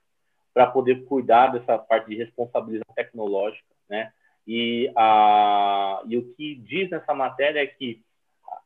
para 0.57 0.65
poder 0.65 1.05
cuidar 1.05 1.49
dessa 1.49 1.77
parte 1.77 2.09
de 2.09 2.15
responsabilização 2.15 2.95
tecnológica, 2.95 3.63
né? 3.87 4.11
E, 4.47 4.91
a, 4.95 6.01
e 6.07 6.17
o 6.17 6.33
que 6.33 6.55
diz 6.55 6.89
nessa 6.89 7.13
matéria 7.13 7.61
é 7.61 7.67
que 7.67 8.01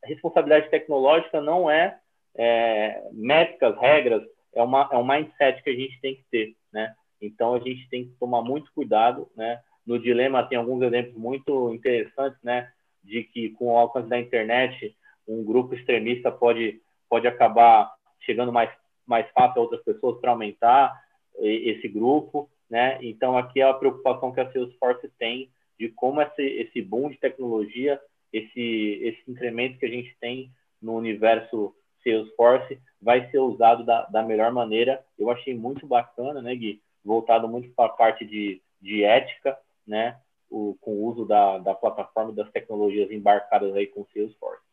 responsabilidade 0.02 0.70
tecnológica 0.70 1.42
não 1.42 1.70
é, 1.70 1.98
é 2.34 3.10
métricas, 3.12 3.78
regras, 3.78 4.22
é, 4.54 4.62
uma, 4.62 4.88
é 4.90 4.96
um 4.96 5.06
mindset 5.06 5.62
que 5.62 5.68
a 5.68 5.74
gente 5.74 6.00
tem 6.00 6.14
que 6.14 6.24
ter, 6.30 6.56
né? 6.72 6.94
Então 7.20 7.52
a 7.52 7.58
gente 7.58 7.86
tem 7.90 8.06
que 8.06 8.14
tomar 8.18 8.40
muito 8.40 8.72
cuidado, 8.72 9.28
né? 9.36 9.60
No 9.86 9.98
dilema 9.98 10.48
tem 10.48 10.56
alguns 10.56 10.80
exemplos 10.80 11.14
muito 11.18 11.74
interessantes, 11.74 12.42
né? 12.42 12.72
De 13.04 13.22
que 13.24 13.50
com 13.50 13.66
o 13.66 13.76
alcance 13.76 14.08
da 14.08 14.18
internet 14.18 14.96
um 15.28 15.44
grupo 15.44 15.74
extremista 15.74 16.32
pode 16.32 16.80
pode 17.06 17.26
acabar 17.28 17.92
chegando 18.20 18.50
mais 18.50 18.70
mais 19.06 19.30
fácil 19.32 19.60
a 19.60 19.64
outras 19.64 19.84
pessoas 19.84 20.18
para 20.22 20.30
aumentar 20.30 21.01
esse 21.38 21.88
grupo, 21.88 22.48
né? 22.68 22.98
Então 23.02 23.36
aqui 23.36 23.60
é 23.60 23.64
a 23.64 23.74
preocupação 23.74 24.32
que 24.32 24.40
a 24.40 24.50
Salesforce 24.50 25.08
tem 25.18 25.50
de 25.78 25.88
como 25.88 26.20
esse, 26.20 26.42
esse 26.42 26.80
boom 26.80 27.10
de 27.10 27.18
tecnologia, 27.18 28.00
esse, 28.32 29.00
esse 29.02 29.30
incremento 29.30 29.78
que 29.78 29.86
a 29.86 29.90
gente 29.90 30.16
tem 30.20 30.50
no 30.80 30.94
universo 30.94 31.74
Salesforce 32.02 32.78
vai 33.00 33.30
ser 33.30 33.38
usado 33.38 33.84
da, 33.84 34.04
da 34.06 34.22
melhor 34.22 34.52
maneira. 34.52 35.04
Eu 35.18 35.30
achei 35.30 35.54
muito 35.54 35.86
bacana, 35.86 36.40
né, 36.40 36.54
Gui? 36.54 36.80
Voltado 37.04 37.48
muito 37.48 37.70
para 37.70 37.86
a 37.86 37.96
parte 37.96 38.24
de, 38.24 38.62
de 38.80 39.04
ética, 39.04 39.58
né? 39.86 40.18
O, 40.50 40.76
com 40.80 40.92
o 40.92 41.04
uso 41.04 41.24
da, 41.24 41.58
da 41.58 41.74
plataforma 41.74 42.32
e 42.32 42.36
das 42.36 42.50
tecnologias 42.50 43.10
embarcadas 43.10 43.74
aí 43.74 43.86
com 43.86 44.06
Salesforce. 44.12 44.71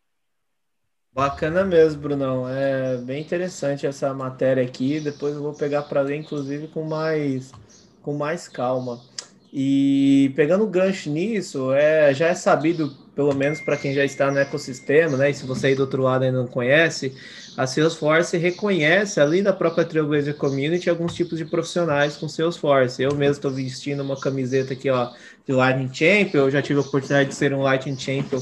Bacana 1.12 1.64
mesmo, 1.64 2.00
Brunão. 2.00 2.48
É 2.48 2.96
bem 2.98 3.20
interessante 3.20 3.86
essa 3.86 4.14
matéria 4.14 4.62
aqui. 4.62 5.00
Depois 5.00 5.34
eu 5.34 5.42
vou 5.42 5.52
pegar 5.52 5.82
para 5.82 6.02
ler, 6.02 6.16
inclusive, 6.16 6.68
com 6.68 6.84
mais, 6.84 7.50
com 8.02 8.14
mais 8.16 8.46
calma. 8.48 9.00
E 9.52 10.32
pegando 10.36 10.64
gancho 10.68 11.10
nisso, 11.10 11.72
é, 11.72 12.14
já 12.14 12.28
é 12.28 12.34
sabido, 12.34 12.96
pelo 13.16 13.34
menos 13.34 13.60
para 13.60 13.76
quem 13.76 13.92
já 13.92 14.04
está 14.04 14.30
no 14.30 14.38
ecossistema, 14.38 15.16
né? 15.16 15.30
E 15.30 15.34
se 15.34 15.44
você 15.44 15.68
aí 15.68 15.74
do 15.74 15.80
outro 15.82 16.02
lado 16.02 16.22
ainda 16.22 16.38
não 16.38 16.46
conhece, 16.46 17.12
a 17.56 17.66
Salesforce 17.66 18.36
reconhece 18.38 19.20
ali 19.20 19.42
na 19.42 19.52
própria 19.52 19.84
Trailblazer 19.84 20.36
Community 20.36 20.88
alguns 20.88 21.14
tipos 21.14 21.36
de 21.36 21.44
profissionais 21.44 22.16
com 22.16 22.28
Salesforce. 22.28 23.02
Eu 23.02 23.16
mesmo 23.16 23.32
estou 23.32 23.50
vestindo 23.50 24.04
uma 24.04 24.18
camiseta 24.18 24.74
aqui, 24.74 24.88
ó, 24.88 25.10
de 25.44 25.52
Lightning 25.52 25.92
Champion. 25.92 26.42
Eu 26.42 26.50
já 26.52 26.62
tive 26.62 26.78
a 26.78 26.82
oportunidade 26.82 27.30
de 27.30 27.34
ser 27.34 27.52
um 27.52 27.62
Lightning 27.62 27.98
Champion 27.98 28.40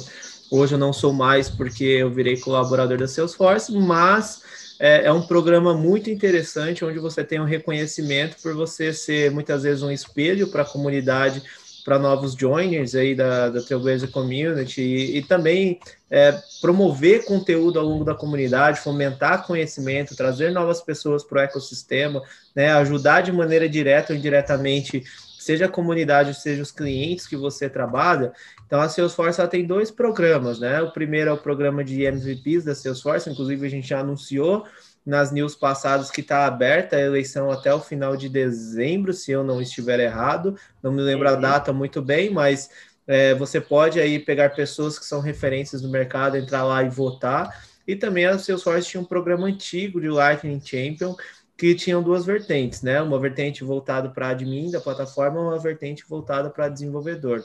Hoje 0.50 0.75
eu 0.75 0.78
não 0.78 0.93
sou 0.93 1.12
mais 1.12 1.50
porque 1.50 1.85
eu 1.85 2.11
virei 2.11 2.38
colaborador 2.38 2.97
da 2.97 3.07
Salesforce, 3.07 3.71
mas 3.73 4.43
é, 4.78 5.05
é, 5.05 5.12
um 5.12 5.26
programa 5.26 5.75
muito 5.75 6.09
interessante 6.09 6.85
onde 6.85 6.99
você 6.99 7.23
tem 7.23 7.40
um 7.40 7.45
reconhecimento 7.45 8.37
por 8.43 8.55
você 8.55 8.93
ser 8.93 9.31
muitas 9.31 9.64
vezes 9.64 9.83
um 9.83 9.90
espelho 9.90 10.49
para 10.49 10.62
a 10.62 10.64
comunidade, 10.64 11.43
para 11.85 11.99
novos 11.99 12.35
joiners 12.35 12.95
aí 12.95 13.14
da, 13.14 13.50
da 13.50 13.61
Trailblazer 13.61 14.11
Community 14.11 14.81
e, 14.81 15.19
e 15.19 15.23
também 15.23 15.81
é, 16.11 16.38
promover 16.61 17.25
conteúdo 17.25 17.78
ao 17.78 17.85
longo 17.85 18.05
da 18.05 18.14
comunidade, 18.14 18.81
fomentar 18.81 19.47
conhecimento, 19.47 20.17
trazer 20.17 20.50
novas 20.50 20.81
pessoas 20.81 21.25
para 21.25 21.40
o 21.40 21.45
ecossistema, 21.45 22.23
né, 22.55 22.73
ajudar 22.73 23.23
de 23.23 23.33
maneira 23.33 23.69
direta 23.69 24.12
ou 24.12 24.19
indiretamente 24.19 25.05
seja 25.49 25.64
a 25.64 25.69
comunidade, 25.71 26.35
seja 26.35 26.61
os 26.62 26.71
clientes 26.71 27.26
que 27.26 27.35
você 27.35 27.71
trabalha. 27.71 28.35
Então, 28.67 28.83
a 28.83 28.87
Salesforce 28.87 29.49
tem 29.49 29.67
dois 29.67 29.90
programas, 29.90 30.61
né? 30.61 30.83
O 30.83 30.93
primeiro 30.93 31.31
é 31.31 31.33
o 31.33 31.38
programa 31.38 31.83
de 31.83 32.02
MVPs 32.02 32.67
da 32.67 32.75
Salesforce, 32.75 33.31
inclusive 33.31 33.67
a 33.67 33.71
gente 33.71 33.88
já 33.88 34.00
anunciou 34.00 34.67
nas 35.07 35.33
news 35.33 35.55
passadas 35.55 36.11
que 36.11 36.21
está 36.21 36.45
aberta 36.45 36.97
a 36.97 37.00
eleição 37.00 37.50
até 37.50 37.73
o 37.73 37.81
final 37.81 38.14
de 38.14 38.28
dezembro, 38.28 39.14
se 39.14 39.33
eu 39.33 39.43
não 39.43 39.59
estiver 39.59 39.99
errado. 40.00 40.55
Não 40.83 40.93
me 40.93 41.00
lembro 41.00 41.26
a 41.26 41.33
uhum. 41.33 41.40
data 41.40 41.73
muito 41.73 42.02
bem, 42.02 42.28
mas 42.28 42.69
é, 43.07 43.35
você 43.35 43.59
pode 43.59 43.99
aí 43.99 44.19
pegar 44.19 44.50
pessoas 44.50 44.99
que 44.99 45.07
são 45.07 45.23
referências 45.23 45.81
no 45.81 45.88
mercado, 45.88 46.37
entrar 46.37 46.62
lá 46.62 46.83
e 46.83 46.90
votar. 46.90 47.64
E 47.87 47.97
também 47.97 48.26
a 48.26 48.38
Salesforce 48.38 48.87
tinha 48.87 49.00
um 49.00 49.07
programa 49.07 49.47
antigo 49.47 49.99
de 49.99 50.11
Lightning 50.11 50.61
Champion, 50.62 51.17
que 51.59 51.75
tinham 51.75 52.00
duas 52.00 52.25
vertentes, 52.25 52.83
né? 52.83 53.03
Uma 53.03 53.19
vertente 53.19 53.65
voltada 53.65 54.09
para 54.09 54.29
admin 54.29 54.71
da 54.71 54.81
plataforma, 54.81 55.41
uma 55.41 55.59
vertente 55.59 56.05
voltada 56.09 56.49
para 56.49 56.69
desenvolvedor. 56.69 57.43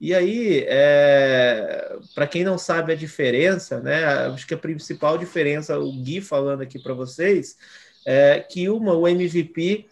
E 0.00 0.14
aí, 0.14 0.64
é, 0.66 1.94
para 2.14 2.26
quem 2.26 2.42
não 2.42 2.56
sabe 2.56 2.94
a 2.94 2.96
diferença, 2.96 3.78
né? 3.80 4.02
Acho 4.28 4.46
que 4.46 4.54
a 4.54 4.58
principal 4.58 5.18
diferença, 5.18 5.78
o 5.78 5.92
Gui 5.92 6.22
falando 6.22 6.62
aqui 6.62 6.78
para 6.78 6.94
vocês, 6.94 7.58
é 8.06 8.40
que 8.40 8.70
uma, 8.70 8.94
o 8.94 9.06
MVP, 9.06 9.86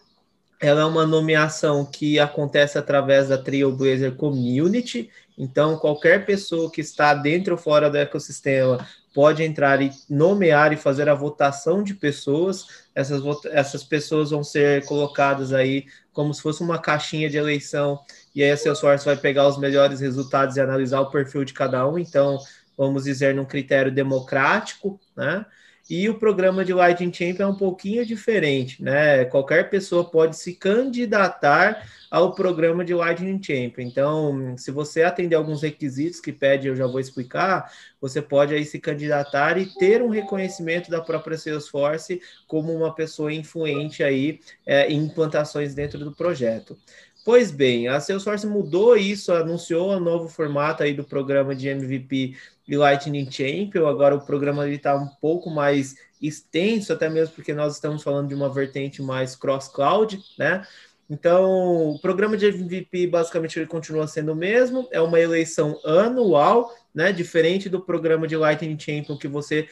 ela 0.59 0.81
é 0.81 0.85
uma 0.85 1.05
nomeação 1.05 1.85
que 1.85 2.19
acontece 2.19 2.75
através 2.75 3.27
da 3.29 3.37
Trailblazer 3.37 4.15
Community. 4.15 5.11
Então, 5.37 5.77
qualquer 5.77 6.25
pessoa 6.25 6.71
que 6.71 6.81
está 6.81 7.13
dentro 7.13 7.53
ou 7.53 7.59
fora 7.59 7.87
do 7.87 7.97
ecossistema 7.97 8.83
pode 9.13 9.43
entrar 9.43 9.81
e 9.81 9.91
nomear 10.09 10.71
e 10.71 10.77
fazer 10.77 11.09
a 11.09 11.15
votação 11.15 11.83
de 11.83 11.93
pessoas. 11.93 12.65
Essas, 12.93 13.21
essas 13.45 13.83
pessoas 13.83 14.31
vão 14.31 14.43
ser 14.43 14.85
colocadas 14.85 15.53
aí 15.53 15.85
como 16.11 16.33
se 16.33 16.41
fosse 16.41 16.61
uma 16.61 16.77
caixinha 16.77 17.29
de 17.29 17.37
eleição, 17.37 17.99
e 18.35 18.43
aí 18.43 18.51
a 18.51 18.57
Salesforce 18.57 19.05
vai 19.05 19.15
pegar 19.15 19.47
os 19.47 19.57
melhores 19.57 20.01
resultados 20.01 20.57
e 20.57 20.61
analisar 20.61 20.99
o 20.99 21.09
perfil 21.09 21.45
de 21.45 21.53
cada 21.53 21.87
um. 21.87 21.97
Então, 21.97 22.37
vamos 22.77 23.05
dizer, 23.05 23.33
num 23.33 23.45
critério 23.45 23.89
democrático, 23.89 24.99
né? 25.15 25.45
E 25.89 26.07
o 26.07 26.19
programa 26.19 26.63
de 26.63 26.71
Lightning 26.71 27.11
Champion 27.11 27.45
é 27.45 27.47
um 27.47 27.55
pouquinho 27.55 28.05
diferente, 28.05 28.83
né? 28.83 29.25
Qualquer 29.25 29.71
pessoa 29.71 30.03
pode 30.03 30.37
se 30.37 30.53
candidatar 30.53 31.83
ao 32.11 32.33
programa 32.33 32.85
de 32.85 32.93
Lightning 32.93 33.41
Champion. 33.41 33.85
Então, 33.85 34.57
se 34.57 34.69
você 34.69 35.01
atender 35.01 35.35
alguns 35.35 35.61
requisitos 35.61 36.19
que 36.19 36.31
pede, 36.31 36.67
eu 36.67 36.75
já 36.75 36.85
vou 36.85 36.99
explicar, 36.99 37.71
você 37.99 38.21
pode 38.21 38.53
aí 38.53 38.65
se 38.65 38.79
candidatar 38.79 39.57
e 39.57 39.65
ter 39.65 40.01
um 40.01 40.09
reconhecimento 40.09 40.91
da 40.91 41.01
própria 41.01 41.37
Salesforce 41.37 42.21
como 42.47 42.71
uma 42.71 42.93
pessoa 42.93 43.33
influente 43.33 44.03
aí 44.03 44.39
é, 44.65 44.87
em 44.91 45.05
implantações 45.05 45.73
dentro 45.73 45.99
do 45.99 46.11
projeto. 46.11 46.77
Pois 47.25 47.51
bem, 47.51 47.87
a 47.87 47.99
Salesforce 47.99 48.47
mudou 48.47 48.95
isso, 48.95 49.31
anunciou 49.33 49.91
um 49.93 49.99
novo 49.99 50.29
formato 50.29 50.83
aí 50.83 50.93
do 50.93 51.03
programa 51.03 51.53
de 51.53 51.67
MVP 51.67 52.35
e 52.67 52.77
Lightning 52.77 53.29
Champion. 53.29 53.87
Agora 53.87 54.15
o 54.15 54.21
programa 54.21 54.67
está 54.69 54.95
um 54.95 55.07
pouco 55.07 55.49
mais 55.49 55.95
extenso, 56.21 56.93
até 56.93 57.09
mesmo 57.09 57.35
porque 57.35 57.53
nós 57.53 57.75
estamos 57.75 58.03
falando 58.03 58.29
de 58.29 58.35
uma 58.35 58.49
vertente 58.49 59.01
mais 59.01 59.35
cross-cloud, 59.35 60.23
né? 60.37 60.65
Então, 61.09 61.89
o 61.89 61.99
programa 61.99 62.37
de 62.37 62.45
MVP 62.45 63.07
basicamente 63.07 63.57
ele 63.57 63.65
continua 63.65 64.07
sendo 64.07 64.33
o 64.33 64.35
mesmo, 64.35 64.87
é 64.91 65.01
uma 65.01 65.19
eleição 65.19 65.79
anual, 65.83 66.71
né? 66.93 67.11
Diferente 67.11 67.67
do 67.67 67.81
programa 67.81 68.27
de 68.27 68.37
Lightning 68.37 68.77
Champion 68.79 69.17
que 69.17 69.27
você 69.27 69.67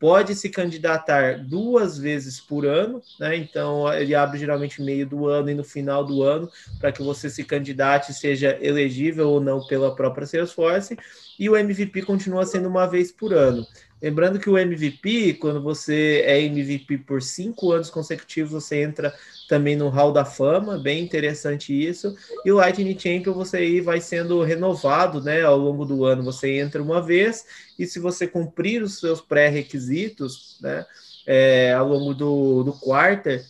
pode 0.00 0.34
se 0.34 0.48
candidatar 0.48 1.44
duas 1.44 1.98
vezes 1.98 2.40
por 2.40 2.64
ano, 2.64 3.02
né? 3.18 3.36
Então 3.36 3.92
ele 3.92 4.14
abre 4.14 4.38
geralmente 4.38 4.82
meio 4.82 5.06
do 5.06 5.28
ano 5.28 5.50
e 5.50 5.54
no 5.54 5.62
final 5.62 6.02
do 6.02 6.22
ano 6.22 6.50
para 6.80 6.90
que 6.90 7.02
você 7.02 7.28
se 7.28 7.44
candidate, 7.44 8.14
seja 8.14 8.58
elegível 8.62 9.28
ou 9.28 9.40
não 9.40 9.64
pela 9.66 9.94
própria 9.94 10.26
Salesforce, 10.26 10.96
e 11.38 11.50
o 11.50 11.56
MVP 11.56 12.02
continua 12.02 12.46
sendo 12.46 12.68
uma 12.68 12.86
vez 12.86 13.12
por 13.12 13.34
ano. 13.34 13.66
Lembrando 14.02 14.38
que 14.38 14.48
o 14.48 14.56
MVP, 14.56 15.34
quando 15.34 15.62
você 15.62 16.22
é 16.24 16.40
MVP 16.40 16.98
por 16.98 17.20
cinco 17.20 17.70
anos 17.72 17.90
consecutivos, 17.90 18.50
você 18.50 18.82
entra 18.82 19.14
também 19.48 19.76
no 19.76 19.88
Hall 19.88 20.12
da 20.12 20.24
Fama, 20.24 20.78
bem 20.78 21.02
interessante 21.02 21.72
isso. 21.72 22.14
E 22.44 22.50
o 22.50 22.56
Lightning 22.56 22.98
Champion 22.98 23.34
você 23.34 23.58
aí 23.58 23.80
vai 23.80 24.00
sendo 24.00 24.42
renovado, 24.42 25.20
né, 25.20 25.42
ao 25.42 25.58
longo 25.58 25.84
do 25.84 26.04
ano. 26.04 26.22
Você 26.22 26.58
entra 26.58 26.82
uma 26.82 27.02
vez 27.02 27.44
e 27.78 27.86
se 27.86 27.98
você 27.98 28.26
cumprir 28.26 28.82
os 28.82 28.98
seus 29.00 29.20
pré-requisitos, 29.20 30.56
né, 30.62 30.86
é, 31.26 31.72
ao 31.74 31.88
longo 31.88 32.14
do, 32.14 32.62
do 32.62 32.72
quarter, 32.72 33.44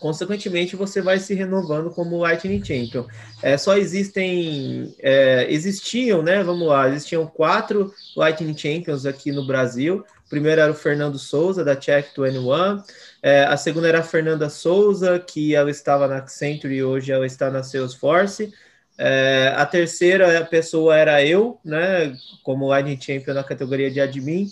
consequentemente 0.00 0.74
você 0.74 1.02
vai 1.02 1.18
se 1.20 1.34
renovando 1.34 1.90
como 1.90 2.18
Lightning 2.18 2.64
Champion. 2.64 3.06
É, 3.42 3.56
só 3.56 3.76
existem, 3.76 4.94
é, 4.98 5.46
existiam, 5.50 6.22
né? 6.22 6.42
Vamos 6.42 6.66
lá, 6.66 6.88
existiam 6.88 7.26
quatro 7.26 7.92
Lightning 8.16 8.56
Champions 8.56 9.04
aqui 9.04 9.30
no 9.30 9.46
Brasil. 9.46 10.04
O 10.26 10.30
primeiro 10.30 10.60
era 10.60 10.72
o 10.72 10.74
Fernando 10.74 11.18
Souza, 11.18 11.62
da 11.62 11.76
Check 11.76 12.08
21. 12.16 12.82
É, 13.22 13.44
a 13.44 13.56
segunda 13.56 13.88
era 13.88 14.00
a 14.00 14.02
Fernanda 14.02 14.48
Souza, 14.48 15.18
que 15.18 15.54
ela 15.54 15.70
estava 15.70 16.08
na 16.08 16.16
Accenture 16.16 16.74
e 16.74 16.82
hoje 16.82 17.12
ela 17.12 17.26
está 17.26 17.50
na 17.50 17.62
Salesforce. 17.62 18.52
É, 18.96 19.52
a 19.56 19.66
terceira 19.66 20.44
pessoa 20.46 20.96
era 20.96 21.24
eu, 21.24 21.58
né? 21.62 22.16
Como 22.42 22.68
Lightning 22.68 23.00
Champion 23.00 23.34
na 23.34 23.44
categoria 23.44 23.90
de 23.90 24.00
admin. 24.00 24.48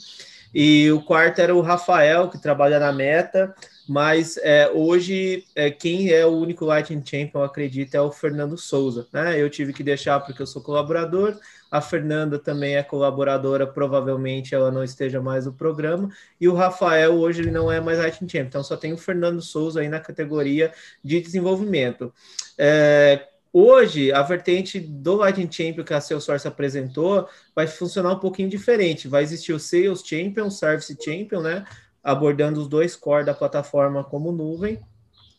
E 0.54 0.90
o 0.90 1.02
quarto 1.02 1.40
era 1.40 1.54
o 1.54 1.60
Rafael, 1.60 2.28
que 2.28 2.40
trabalha 2.40 2.78
na 2.78 2.92
Meta 2.92 3.54
mas 3.88 4.36
é, 4.42 4.70
hoje 4.70 5.44
é, 5.56 5.70
quem 5.70 6.10
é 6.10 6.26
o 6.26 6.30
único 6.30 6.66
Lightning 6.66 7.02
Champion, 7.04 7.42
acredito, 7.42 7.94
é 7.94 8.00
o 8.00 8.12
Fernando 8.12 8.56
Souza. 8.58 9.08
Né? 9.12 9.40
Eu 9.40 9.48
tive 9.48 9.72
que 9.72 9.82
deixar 9.82 10.20
porque 10.20 10.42
eu 10.42 10.46
sou 10.46 10.62
colaborador, 10.62 11.38
a 11.70 11.80
Fernanda 11.80 12.38
também 12.38 12.76
é 12.76 12.82
colaboradora, 12.82 13.66
provavelmente 13.66 14.54
ela 14.54 14.70
não 14.70 14.84
esteja 14.84 15.20
mais 15.20 15.46
no 15.46 15.52
programa, 15.52 16.10
e 16.40 16.48
o 16.48 16.54
Rafael 16.54 17.14
hoje 17.14 17.40
ele 17.40 17.50
não 17.50 17.72
é 17.72 17.80
mais 17.80 17.98
Lightning 17.98 18.28
Champion, 18.28 18.48
então 18.48 18.62
só 18.62 18.76
tem 18.76 18.92
o 18.92 18.98
Fernando 18.98 19.40
Souza 19.40 19.80
aí 19.80 19.88
na 19.88 20.00
categoria 20.00 20.72
de 21.02 21.20
desenvolvimento. 21.20 22.12
É, 22.58 23.26
Hoje, 23.50 24.12
a 24.12 24.22
vertente 24.22 24.78
do 24.78 25.14
Lightning 25.16 25.50
Champion 25.50 25.82
que 25.82 25.94
a 25.94 26.00
Salesforce 26.00 26.46
apresentou 26.46 27.26
vai 27.54 27.66
funcionar 27.66 28.12
um 28.12 28.18
pouquinho 28.18 28.48
diferente. 28.48 29.08
Vai 29.08 29.22
existir 29.22 29.54
o 29.54 29.58
Sales 29.58 30.02
Champion, 30.04 30.46
o 30.46 30.50
Service 30.50 30.94
Champion, 31.02 31.40
né? 31.40 31.64
Abordando 32.08 32.60
os 32.60 32.68
dois 32.68 32.96
core 32.96 33.26
da 33.26 33.34
plataforma 33.34 34.02
como 34.02 34.32
nuvem. 34.32 34.80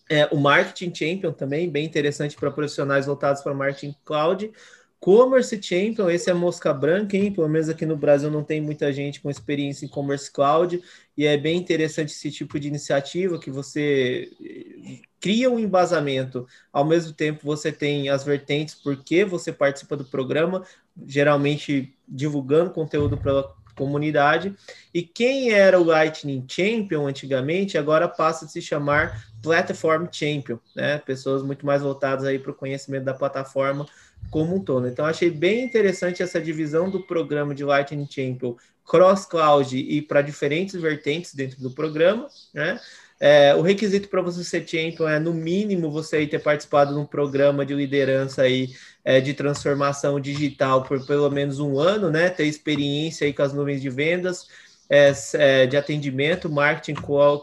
É, 0.07 0.25
o 0.27 0.37
Marketing 0.37 0.93
Champion 0.93 1.31
também, 1.31 1.69
bem 1.69 1.85
interessante 1.85 2.35
para 2.35 2.51
profissionais 2.51 3.07
voltados 3.07 3.41
para 3.41 3.53
Marketing 3.53 3.95
Cloud. 4.05 4.51
Commerce 4.99 5.59
Champion, 5.61 6.09
esse 6.09 6.29
é 6.29 6.33
mosca 6.33 6.73
branca, 6.73 7.15
hein? 7.15 7.31
Pelo 7.31 7.47
menos 7.47 7.69
aqui 7.69 7.85
no 7.85 7.95
Brasil 7.95 8.29
não 8.29 8.43
tem 8.43 8.59
muita 8.59 8.91
gente 8.91 9.21
com 9.21 9.29
experiência 9.29 9.85
em 9.85 9.89
Commerce 9.89 10.29
Cloud, 10.29 10.81
e 11.17 11.25
é 11.25 11.37
bem 11.37 11.57
interessante 11.57 12.11
esse 12.11 12.29
tipo 12.29 12.59
de 12.59 12.67
iniciativa 12.67 13.39
que 13.39 13.49
você 13.49 14.29
eh, 14.43 14.99
cria 15.19 15.49
um 15.49 15.57
embasamento, 15.57 16.45
ao 16.71 16.83
mesmo 16.83 17.13
tempo 17.13 17.39
você 17.43 17.71
tem 17.71 18.09
as 18.09 18.25
vertentes 18.25 18.75
porque 18.75 19.23
você 19.23 19.53
participa 19.53 19.95
do 19.95 20.03
programa, 20.03 20.63
geralmente 21.07 21.95
divulgando 22.05 22.71
conteúdo 22.71 23.17
para 23.17 23.53
comunidade. 23.79 24.53
E 24.93 25.01
quem 25.01 25.51
era 25.51 25.79
o 25.79 25.83
Lightning 25.85 26.45
Champion 26.47 27.07
antigamente, 27.07 27.77
agora 27.77 28.09
passa 28.09 28.43
a 28.43 28.47
se 28.49 28.61
chamar 28.61 29.25
Platform 29.41 30.05
Champion, 30.11 30.59
né? 30.75 30.97
Pessoas 30.99 31.41
muito 31.41 31.65
mais 31.65 31.81
voltadas 31.81 32.25
aí 32.25 32.37
para 32.37 32.51
o 32.51 32.55
conhecimento 32.55 33.05
da 33.05 33.13
plataforma 33.13 33.87
como 34.29 34.57
um 34.57 34.59
todo. 34.59 34.85
Então, 34.85 35.05
achei 35.05 35.31
bem 35.31 35.63
interessante 35.63 36.21
essa 36.21 36.41
divisão 36.41 36.89
do 36.89 37.01
programa 37.01 37.55
de 37.55 37.63
Lightning 37.63 38.07
Champion 38.09 38.55
cross 38.85 39.25
cloud 39.25 39.77
e 39.77 40.01
para 40.01 40.21
diferentes 40.21 40.75
vertentes 40.75 41.33
dentro 41.33 41.61
do 41.61 41.71
programa, 41.71 42.27
né? 42.53 42.79
É, 43.19 43.53
o 43.53 43.61
requisito 43.61 44.07
para 44.07 44.21
você 44.21 44.43
ser 44.43 44.65
champion 44.65 45.07
é, 45.07 45.19
no 45.19 45.33
mínimo, 45.33 45.91
você 45.91 46.25
ter 46.25 46.39
participado 46.39 46.93
de 46.93 46.99
um 46.99 47.05
programa 47.05 47.65
de 47.65 47.73
liderança 47.73 48.43
aí, 48.43 48.69
é, 49.03 49.19
de 49.19 49.33
transformação 49.33 50.19
digital 50.19 50.83
por 50.83 51.05
pelo 51.05 51.29
menos 51.29 51.59
um 51.59 51.77
ano, 51.77 52.09
né? 52.09 52.29
Ter 52.29 52.45
experiência 52.45 53.27
aí 53.27 53.33
com 53.33 53.41
as 53.41 53.53
nuvens 53.53 53.81
de 53.81 53.89
vendas, 53.89 54.47
é, 54.89 55.11
é 55.33 55.67
de 55.67 55.75
atendimento, 55.75 56.49
marketing 56.49 56.95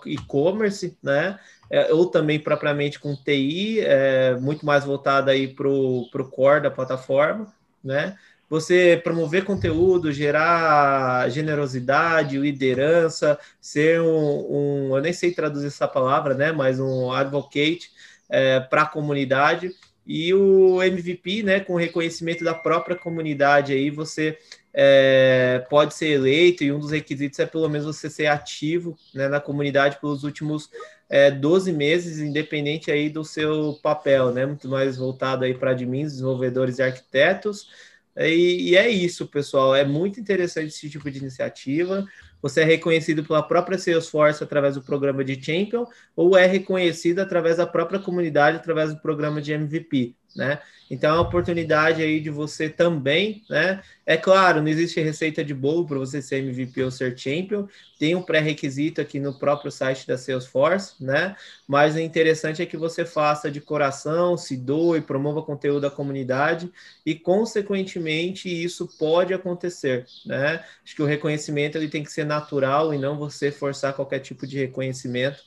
e 0.07 0.15
e-commerce, 0.15 0.97
né? 1.03 1.39
É, 1.71 1.93
ou 1.93 2.07
também 2.07 2.39
propriamente 2.39 2.99
com 2.99 3.15
TI, 3.15 3.81
é, 3.81 4.35
muito 4.37 4.65
mais 4.65 4.85
voltada 4.85 5.33
aí 5.33 5.49
para 5.49 5.69
o 5.69 6.31
core 6.31 6.63
da 6.63 6.71
plataforma, 6.71 7.53
né? 7.85 8.17
Você 8.49 9.01
promover 9.03 9.45
conteúdo, 9.45 10.13
gerar 10.13 11.29
generosidade, 11.31 12.39
liderança, 12.39 13.39
ser 13.61 14.01
um, 14.01 14.91
um 14.91 14.97
eu 14.97 15.03
nem 15.03 15.13
sei 15.13 15.33
traduzir 15.33 15.67
essa 15.67 15.89
palavra, 15.89 16.35
né? 16.35 16.53
Mas 16.53 16.79
um 16.79 17.13
advocate 17.13 17.91
é, 18.29 18.61
para 18.61 18.83
a 18.83 18.87
comunidade 18.87 19.71
e 20.07 20.33
o 20.33 20.81
MVP, 20.81 21.43
né, 21.43 21.59
com 21.59 21.75
reconhecimento 21.75 22.45
da 22.45 22.55
própria 22.55 22.95
comunidade 22.95 23.73
aí, 23.73 23.91
você 23.91 24.39
é, 24.73 25.67
pode 25.69 25.95
ser 25.95 26.11
eleito 26.11 26.63
e 26.63 26.71
um 26.71 26.79
dos 26.79 26.93
requisitos 26.93 27.39
é 27.41 27.47
pelo 27.47 27.69
menos 27.69 27.87
você 27.87 28.09
ser 28.09 28.27
ativo 28.27 28.97
né, 29.13 29.27
na 29.27 29.41
comunidade 29.41 29.99
pelos 30.01 30.23
últimos 30.23 30.71
é, 31.09 31.31
12 31.31 31.73
meses, 31.73 32.19
independente 32.19 32.91
aí 32.91 33.11
do 33.11 33.25
seu 33.25 33.81
papel, 33.83 34.33
né, 34.33 34.47
muito 34.47 34.69
mais 34.69 34.97
voltado 34.97 35.45
aí 35.45 35.55
para 35.55 35.73
admins, 35.73 36.13
desenvolvedores 36.13 36.79
e 36.79 36.83
arquitetos, 36.85 37.69
e, 38.19 38.71
e, 38.71 38.77
é 38.77 38.89
isso, 38.89 39.27
pessoal. 39.27 39.75
É 39.75 39.85
muito 39.85 40.19
interessante 40.19 40.69
esse 40.69 40.89
tipo 40.89 41.11
de 41.11 41.19
iniciativa. 41.19 42.07
Você 42.41 42.63
é 42.63 42.65
reconhecido 42.65 43.25
pela 43.25 43.43
própria 43.43 43.79
Salesforce 43.79 44.43
através 44.43 44.75
do 44.75 44.83
programa 44.83 45.25
de 45.25 45.43
Champion, 45.43 45.87
ou 46.15 46.37
é 46.37 46.47
reconhecido 46.47 47.19
através 47.19 47.57
da 47.57 47.67
própria 47.67 47.99
comunidade, 47.99 48.57
através 48.57 48.95
do 48.95 49.01
programa 49.01 49.41
de 49.43 49.53
MVP 49.53 50.15
né? 50.37 50.61
Então 50.91 51.11
é 51.11 51.13
uma 51.15 51.23
oportunidade 51.23 52.03
aí 52.03 52.21
de 52.21 52.31
você 52.31 52.69
também, 52.69 53.43
né? 53.51 53.83
É 54.05 54.17
claro, 54.17 54.63
não 54.63 54.69
existe 54.69 55.01
receita 55.01 55.45
de 55.45 55.53
bolo 55.53 55.85
para 55.85 55.99
você 55.99 56.23
ser 56.23 56.37
MVP 56.37 56.83
ou 56.85 56.91
ser 56.93 57.19
champion, 57.19 57.67
tem 57.99 58.15
um 58.15 58.23
pré-requisito 58.23 59.01
aqui 59.01 59.19
no 59.19 59.37
próprio 59.37 59.71
site 59.71 60.07
da 60.07 60.17
Salesforce, 60.17 60.95
né? 61.03 61.35
Mas 61.67 61.97
o 61.97 61.99
interessante 61.99 62.63
é 62.63 62.67
que 62.67 62.77
você 62.77 63.05
faça 63.05 63.51
de 63.51 63.61
coração, 63.61 64.37
se 64.37 64.57
doe, 64.57 65.01
promova 65.01 65.43
conteúdo 65.43 65.81
da 65.81 65.91
comunidade 65.91 66.71
e, 67.05 67.15
consequentemente, 67.15 68.49
isso 68.49 68.87
pode 68.99 69.35
acontecer, 69.35 70.07
né? 70.25 70.65
Acho 70.85 70.95
que 70.95 71.03
o 71.03 71.07
reconhecimento 71.07 71.77
ele 71.77 71.89
tem 71.89 72.05
que 72.05 72.13
ser 72.13 72.25
natural 72.25 72.95
e 72.95 72.99
não 72.99 73.19
você 73.19 73.51
forçar 73.51 73.95
qualquer 73.95 74.21
tipo 74.21 74.47
de 74.47 74.57
reconhecimento. 74.59 75.43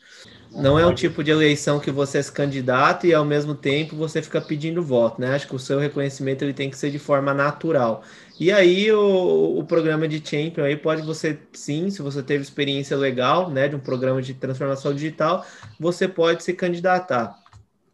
Não 0.51 0.79
é 0.79 0.85
um 0.85 0.95
tipo 0.95 1.23
de 1.23 1.29
eleição 1.31 1.79
que 1.79 1.91
você 1.91 2.21
se 2.23 2.31
candidata 2.31 3.05
e 3.05 3.13
ao 3.13 3.23
mesmo 3.23 3.53
tempo 3.55 3.95
você 3.95 4.21
fica 4.21 4.41
pedindo 4.41 4.83
voto, 4.83 5.21
né? 5.21 5.35
Acho 5.35 5.47
que 5.47 5.55
o 5.55 5.59
seu 5.59 5.79
reconhecimento 5.79 6.43
ele 6.43 6.53
tem 6.53 6.69
que 6.69 6.77
ser 6.77 6.89
de 6.91 6.97
forma 6.99 7.33
natural. 7.33 8.03
E 8.39 8.51
aí 8.51 8.91
o, 8.91 9.59
o 9.59 9.63
programa 9.65 10.07
de 10.07 10.17
Champion 10.17 10.63
aí 10.63 10.75
pode 10.75 11.03
você 11.03 11.39
sim, 11.53 11.89
se 11.91 12.01
você 12.01 12.23
teve 12.23 12.41
experiência 12.43 12.97
legal, 12.97 13.49
né, 13.49 13.67
de 13.67 13.75
um 13.75 13.79
programa 13.79 14.21
de 14.21 14.33
transformação 14.33 14.93
digital, 14.93 15.45
você 15.79 16.07
pode 16.07 16.43
se 16.43 16.53
candidatar. 16.53 17.38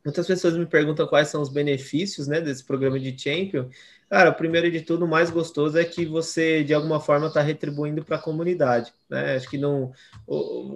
Muitas 0.06 0.28
pessoas 0.28 0.56
me 0.56 0.68
perguntam 0.68 1.08
quais 1.08 1.30
são 1.30 1.42
os 1.42 1.50
benefícios, 1.50 2.28
né, 2.28 2.40
desse 2.40 2.64
programa 2.64 3.00
de 3.00 3.18
Champion. 3.18 3.68
Cara, 4.08 4.32
primeiro 4.32 4.70
de 4.70 4.82
tudo, 4.82 5.04
o 5.04 5.08
mais 5.08 5.32
gostoso 5.32 5.80
é 5.80 5.84
que 5.84 6.06
você, 6.06 6.64
de 6.64 6.76
alguma 6.76 7.00
forma, 7.00 7.26
está 7.26 7.42
retribuindo 7.42 8.06
para 8.06 8.18
a 8.18 8.22
comunidade. 8.22 8.94
Né? 9.10 9.36
Acho 9.36 9.50
que 9.50 9.58
não. 9.58 9.92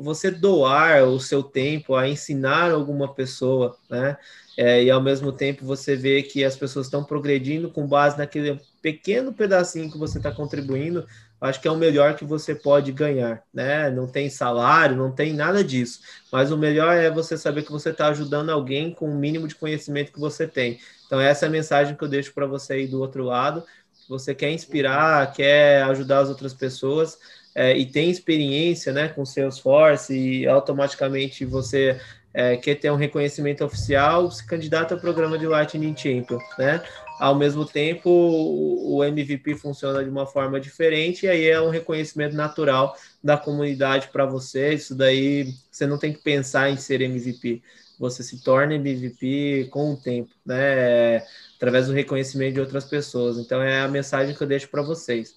Você 0.02 0.32
doar 0.32 1.04
o 1.04 1.20
seu 1.20 1.44
tempo 1.44 1.94
a 1.96 2.10
ensinar 2.10 2.72
alguma 2.72 3.14
pessoa, 3.14 3.78
né? 3.88 4.18
É, 4.58 4.84
e 4.84 4.92
ao 4.92 5.02
mesmo 5.02 5.32
tempo 5.32 5.64
você 5.64 5.96
vê 5.96 6.22
que 6.24 6.44
as 6.44 6.56
pessoas 6.56 6.88
estão 6.88 7.04
progredindo 7.04 7.70
com 7.70 7.88
base 7.88 8.18
naquele 8.18 8.60
pequeno 8.82 9.32
pedacinho 9.32 9.92
que 9.92 9.98
você 9.98 10.18
está 10.18 10.32
contribuindo, 10.32 11.08
acho 11.42 11.62
que 11.62 11.68
é 11.68 11.72
o 11.72 11.78
melhor 11.78 12.16
que 12.16 12.26
você 12.26 12.54
pode 12.54 12.92
ganhar, 12.92 13.44
né? 13.54 13.90
Não 13.90 14.08
tem 14.08 14.30
salário, 14.30 14.96
não 14.96 15.12
tem 15.12 15.34
nada 15.34 15.64
disso, 15.64 16.00
mas 16.32 16.52
o 16.52 16.58
melhor 16.58 16.96
é 16.96 17.10
você 17.10 17.38
saber 17.38 17.64
que 17.64 17.72
você 17.72 17.90
está 17.90 18.08
ajudando 18.08 18.50
alguém 18.50 18.92
com 18.92 19.10
o 19.10 19.16
mínimo 19.16 19.48
de 19.48 19.56
conhecimento 19.56 20.12
que 20.12 20.20
você 20.20 20.48
tem. 20.48 20.80
Então, 21.06 21.20
essa 21.20 21.46
é 21.46 21.48
a 21.48 21.52
mensagem 21.52 21.96
que 21.96 22.04
eu 22.04 22.08
deixo 22.08 22.34
para 22.34 22.46
você 22.46 22.74
aí 22.74 22.88
do 22.88 23.00
outro 23.00 23.24
lado. 23.24 23.64
Você 24.08 24.36
quer 24.36 24.52
inspirar, 24.52 25.32
quer 25.34 25.84
ajudar 25.84 26.20
as 26.20 26.30
outras 26.30 26.54
pessoas 26.54 27.18
é, 27.56 27.78
e 27.78 27.86
tem 27.86 28.10
experiência 28.10 28.94
né, 28.94 29.08
com 29.08 29.26
Salesforce 29.26 30.16
e 30.16 30.48
automaticamente 30.48 31.46
você 31.46 32.00
é, 32.34 32.58
quer 32.58 32.76
ter 32.76 32.92
um 32.92 32.96
reconhecimento 32.96 33.64
oficial, 33.64 34.30
se 34.32 34.46
candidata 34.46 34.94
ao 34.94 35.00
programa 35.00 35.38
de 35.38 35.48
Lightning 35.48 35.96
Champion, 35.96 36.40
né? 36.58 36.82
Ao 37.20 37.36
mesmo 37.36 37.66
tempo, 37.66 38.10
o 38.10 39.04
MVP 39.04 39.56
funciona 39.56 40.04
de 40.04 40.10
uma 40.10 40.26
forma 40.26 40.60
diferente 40.60 41.26
e 41.26 41.30
aí 41.30 41.50
é 41.50 41.60
um 41.60 41.70
reconhecimento 41.70 42.36
natural 42.36 42.96
da 43.22 43.36
comunidade 43.36 44.08
para 44.08 44.26
você. 44.26 44.74
Isso 44.74 44.96
daí 44.96 45.54
você 45.70 45.86
não 45.86 45.98
tem 45.98 46.14
que 46.14 46.22
pensar 46.22 46.70
em 46.70 46.78
ser 46.78 47.02
MVP 47.02 47.62
você 48.00 48.24
se 48.24 48.42
torna 48.42 48.76
MVP 48.76 49.68
com 49.70 49.92
o 49.92 49.98
tempo, 49.98 50.34
né? 50.46 51.18
Através 51.58 51.88
do 51.88 51.94
reconhecimento 51.94 52.54
de 52.54 52.62
outras 52.62 52.86
pessoas. 52.86 53.38
Então 53.38 53.62
é 53.62 53.82
a 53.82 53.88
mensagem 53.90 54.34
que 54.34 54.42
eu 54.42 54.48
deixo 54.48 54.70
para 54.70 54.82
vocês. 54.82 55.36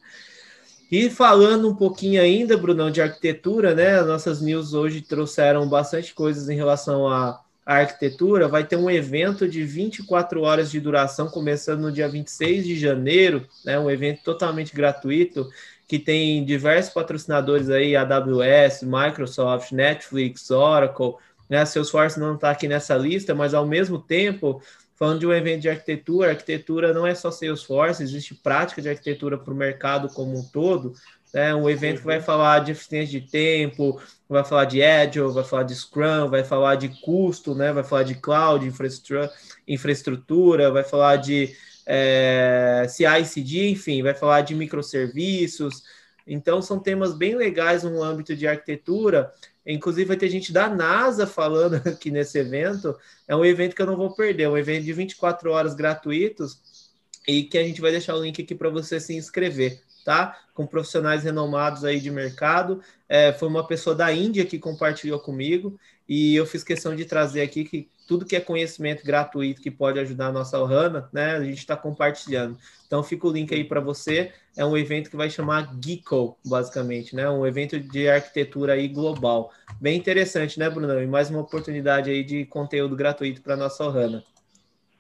E 0.93 1.09
falando 1.09 1.71
um 1.71 1.75
pouquinho 1.75 2.21
ainda, 2.21 2.55
Brunão, 2.55 2.91
de 2.91 3.01
arquitetura, 3.01 3.75
né? 3.75 3.99
As 3.99 4.07
nossas 4.07 4.43
news 4.43 4.75
hoje 4.75 5.01
trouxeram 5.01 5.67
bastante 5.67 6.13
coisas 6.13 6.51
em 6.51 6.55
relação 6.55 7.09
à, 7.09 7.41
à 7.65 7.77
arquitetura. 7.77 8.47
Vai 8.47 8.65
ter 8.67 8.77
um 8.77 8.91
evento 8.91 9.49
de 9.49 9.65
24 9.65 10.43
horas 10.43 10.71
de 10.71 10.79
duração, 10.79 11.31
começando 11.31 11.81
no 11.81 11.91
dia 11.91 12.07
26 12.11 12.67
de 12.67 12.79
janeiro, 12.79 13.49
né? 13.65 13.79
Um 13.79 13.91
evento 13.91 14.23
totalmente 14.23 14.75
gratuito, 14.75 15.49
que 15.89 15.99
tem 15.99 16.45
diversos 16.45 16.93
patrocinadores 16.93 17.71
aí, 17.71 17.97
AWS, 17.97 18.83
Microsoft, 18.83 19.73
Netflix, 19.73 20.51
Oracle, 20.51 21.15
né? 21.49 21.65
Salesforce 21.65 22.21
não 22.21 22.35
está 22.35 22.51
aqui 22.51 22.69
nessa 22.69 22.95
lista, 22.97 23.35
mas 23.35 23.55
ao 23.55 23.67
mesmo 23.67 23.99
tempo, 23.99 24.61
falando 25.03 25.19
de 25.19 25.27
um 25.27 25.33
evento 25.33 25.63
de 25.63 25.69
arquitetura, 25.69 26.31
arquitetura 26.31 26.95
não 26.95 27.05
é 27.05 27.13
só 27.13 27.29
Salesforce, 27.29 28.05
existe 28.05 28.37
prática 28.37 28.81
de 28.81 28.89
arquitetura 28.89 29.37
para 29.37 29.53
o 29.53 29.57
mercado 29.57 30.09
como 30.09 30.39
um 30.39 30.45
todo. 30.45 30.95
Né? 31.35 31.53
Um 31.53 31.69
evento 31.69 31.99
que 31.99 32.07
vai 32.07 32.19
uhum. 32.19 32.23
falar 32.23 32.61
de 32.61 32.71
eficiência 32.71 33.21
de 33.21 33.27
tempo, 33.29 34.01
vai 34.29 34.45
falar 34.45 34.65
de 34.65 34.81
Agile, 34.81 35.33
vai 35.33 35.43
falar 35.43 35.65
de 35.65 35.75
Scrum, 35.75 36.31
vai 36.31 36.45
falar 36.45 36.77
de 36.77 36.89
custo, 37.01 37.53
né? 37.53 37.73
vai 37.73 37.83
falar 37.83 38.05
de 38.05 38.15
cloud, 38.15 38.65
infraestrutura, 38.65 39.29
infraestrutura 39.67 40.71
vai 40.71 40.85
falar 40.85 41.17
de 41.17 41.53
é, 41.85 42.87
CI/CD, 42.89 43.71
enfim, 43.71 44.05
vai 44.05 44.15
falar 44.15 44.43
de 44.43 44.55
microserviços. 44.55 45.83
Então, 46.27 46.63
são 46.63 46.79
temas 46.79 47.15
bem 47.15 47.35
legais 47.35 47.83
no 47.83 48.03
âmbito 48.03 48.35
de 48.35 48.47
arquitetura 48.47 49.33
Inclusive, 49.65 50.09
vai 50.09 50.17
ter 50.17 50.29
gente 50.29 50.53
da 50.53 50.69
NASA 50.69 51.27
falando 51.27 51.77
aqui 51.89 52.11
nesse 52.11 52.39
evento. 52.39 52.97
É 53.27 53.37
um 53.37 53.45
evento 53.45 53.75
que 53.75 53.83
eu 53.83 53.87
não 53.87 53.97
vou 53.97 54.15
perder, 54.15 54.45
é 54.45 54.49
um 54.49 54.59
evento 54.59 54.85
de 54.85 54.93
24 54.93 55.51
horas 55.51 55.75
gratuitos 55.75 56.91
e 57.27 57.45
que 57.45 57.57
a 57.57 57.63
gente 57.63 57.81
vai 57.81 57.93
deixar 57.93 58.17
o 58.17 58.23
link 58.23 58.43
aqui 58.43 58.55
para 58.55 58.69
você 58.69 58.99
se 58.99 59.15
inscrever, 59.15 59.81
tá? 60.05 60.37
Com 60.53 60.67
profissionais 60.67 61.23
renomados 61.23 61.85
aí 61.85 62.01
de 62.01 62.11
mercado. 62.11 62.83
É, 63.09 63.33
foi 63.33 63.49
uma 63.49 63.67
pessoa 63.67 63.95
da 63.95 64.13
Índia 64.13 64.45
que 64.45 64.59
compartilhou 64.59 65.21
comigo 65.21 65.79
e 66.09 66.35
eu 66.35 66.45
fiz 66.45 66.65
questão 66.65 66.97
de 66.97 67.05
trazer 67.05 67.43
aqui 67.43 67.65
que 67.65 67.89
tudo 68.09 68.27
que 68.27 68.35
é 68.35 68.41
conhecimento 68.41 69.05
gratuito 69.05 69.63
que 69.63 69.71
pode 69.71 69.99
ajudar 70.01 70.27
a 70.27 70.33
nossa 70.33 70.59
Ohana, 70.59 71.09
né? 71.13 71.37
A 71.37 71.45
gente 71.45 71.59
está 71.59 71.77
compartilhando. 71.77 72.59
Então 72.85 73.05
fica 73.05 73.29
o 73.29 73.33
link 73.33 73.55
aí 73.55 73.63
para 73.63 73.81
você. 73.81 74.33
É 74.57 74.65
um 74.65 74.77
evento 74.77 75.09
que 75.09 75.17
vai 75.17 75.31
chamar 75.31 75.71
Geeko, 75.83 76.37
basicamente, 76.45 77.17
né? 77.17 77.29
Um 77.31 77.47
evento 77.47 77.81
de 77.81 78.09
arquitetura 78.09 78.75
aí 78.75 78.87
global. 78.87 79.51
Bem 79.81 79.97
interessante, 79.97 80.59
né, 80.59 80.69
Brunão? 80.69 81.03
E 81.03 81.07
mais 81.07 81.31
uma 81.31 81.41
oportunidade 81.41 82.11
aí 82.11 82.23
de 82.23 82.45
conteúdo 82.45 82.95
gratuito 82.95 83.41
para 83.41 83.57
nossa 83.57 83.85
Ohana. 83.85 84.23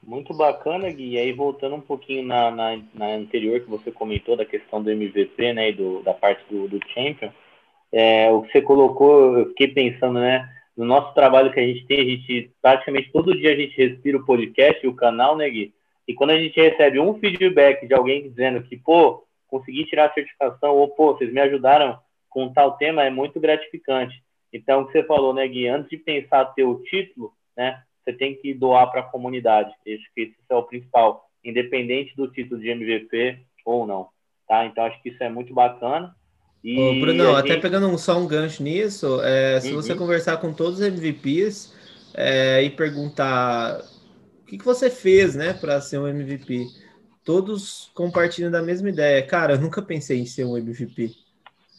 Muito 0.03 0.35
bacana, 0.35 0.91
Gui. 0.91 1.11
E 1.11 1.19
aí, 1.19 1.33
voltando 1.33 1.77
um 1.77 1.81
pouquinho 1.81 2.27
na, 2.27 2.51
na, 2.51 2.81
na, 2.93 3.15
anterior 3.15 3.61
que 3.61 3.71
você 3.71 3.93
comentou 3.93 4.37
da 4.37 4.45
questão 4.45 4.83
do 4.83 4.91
MVP, 4.91 5.53
né, 5.53 5.69
e 5.69 5.73
do, 5.75 6.03
da 6.03 6.13
parte 6.13 6.43
do, 6.51 6.67
do 6.67 6.81
Champion, 6.89 7.31
é, 7.93 8.31
o 8.31 8.43
que 8.43 8.53
você 8.53 8.63
colocou, 8.63 9.39
eu 9.39 9.49
fiquei 9.49 9.69
pensando, 9.69 10.19
né, 10.19 10.49
no 10.77 10.85
nosso 10.85 11.15
trabalho 11.15 11.53
que 11.53 11.61
a 11.61 11.67
gente 11.67 11.87
tem, 11.87 12.01
a 12.01 12.05
gente 12.05 12.51
praticamente 12.61 13.13
todo 13.13 13.37
dia 13.37 13.53
a 13.53 13.57
gente 13.57 13.77
respira 13.77 14.17
o 14.17 14.25
podcast 14.25 14.85
e 14.85 14.89
o 14.89 14.95
canal, 14.95 15.37
né, 15.37 15.49
Gui? 15.49 15.73
E 16.09 16.15
quando 16.15 16.31
a 16.31 16.39
gente 16.39 16.61
recebe 16.61 16.99
um 16.99 17.15
feedback 17.19 17.87
de 17.87 17.95
alguém 17.95 18.23
dizendo 18.23 18.63
que, 18.63 18.77
pô, 18.77 19.23
consegui 19.53 19.85
tirar 19.85 20.07
a 20.07 20.15
certificação, 20.15 20.75
ou, 20.75 20.89
pô, 20.89 21.13
vocês 21.13 21.31
me 21.31 21.41
ajudaram 21.41 21.99
com 22.31 22.51
tal 22.51 22.79
tema, 22.79 23.05
é 23.05 23.11
muito 23.11 23.39
gratificante. 23.39 24.15
Então, 24.51 24.81
o 24.81 24.87
que 24.87 24.93
você 24.93 25.05
falou, 25.05 25.35
né, 25.35 25.47
Gui? 25.47 25.69
Antes 25.69 25.91
de 25.91 25.99
pensar 25.99 26.47
ter 26.47 26.65
o 26.65 26.83
título, 26.83 27.35
né, 27.55 27.83
você 28.03 28.15
tem 28.15 28.35
que 28.35 28.55
doar 28.55 28.91
para 28.91 29.01
a 29.01 29.05
comunidade. 29.05 29.71
Acho 29.71 30.15
que 30.15 30.23
isso 30.23 30.35
é 30.49 30.55
o 30.55 30.63
principal, 30.63 31.29
independente 31.45 32.17
do 32.17 32.29
título 32.29 32.59
de 32.59 32.71
MVP 32.71 33.41
ou 33.67 33.87
não. 33.87 34.09
Tá? 34.49 34.65
Então, 34.65 34.85
acho 34.85 35.01
que 35.03 35.11
isso 35.11 35.23
é 35.23 35.29
muito 35.29 35.53
bacana. 35.53 36.17
E 36.65 36.79
Ô, 36.79 37.01
Bruno, 37.01 37.25
gente... 37.25 37.53
até 37.53 37.61
pegando 37.61 37.89
um, 37.89 37.99
só 37.99 38.19
um 38.19 38.27
gancho 38.27 38.63
nisso, 38.63 39.21
é, 39.23 39.61
se 39.61 39.69
uhum. 39.69 39.83
você 39.83 39.95
conversar 39.95 40.39
com 40.39 40.55
todos 40.55 40.81
os 40.81 40.87
MVPs 40.87 41.77
é, 42.15 42.63
e 42.63 42.71
perguntar 42.71 43.81
o 44.41 44.47
que, 44.47 44.57
que 44.57 44.65
você 44.65 44.89
fez 44.89 45.35
né, 45.35 45.53
para 45.53 45.81
ser 45.81 45.99
um 45.99 46.09
MVP, 46.09 46.67
todos 47.25 47.91
compartilham 47.95 48.51
da 48.51 48.63
mesma 48.63 48.89
ideia. 48.89 49.27
Cara, 49.27 49.55
eu 49.55 49.61
nunca 49.61 49.81
pensei 49.81 50.21
em 50.21 50.27
ser 50.27 50.45
um 50.45 50.57
MVP. 50.57 51.15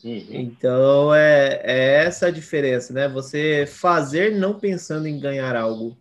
Uhum. 0.03 0.25
Então 0.29 1.13
é, 1.15 1.61
é 1.63 2.03
essa 2.05 2.27
a 2.27 2.31
diferença, 2.31 2.93
né? 2.93 3.07
Você 3.07 3.65
fazer 3.65 4.35
não 4.35 4.59
pensando 4.59 5.07
em 5.07 5.19
ganhar 5.19 5.55
algo, 5.55 5.97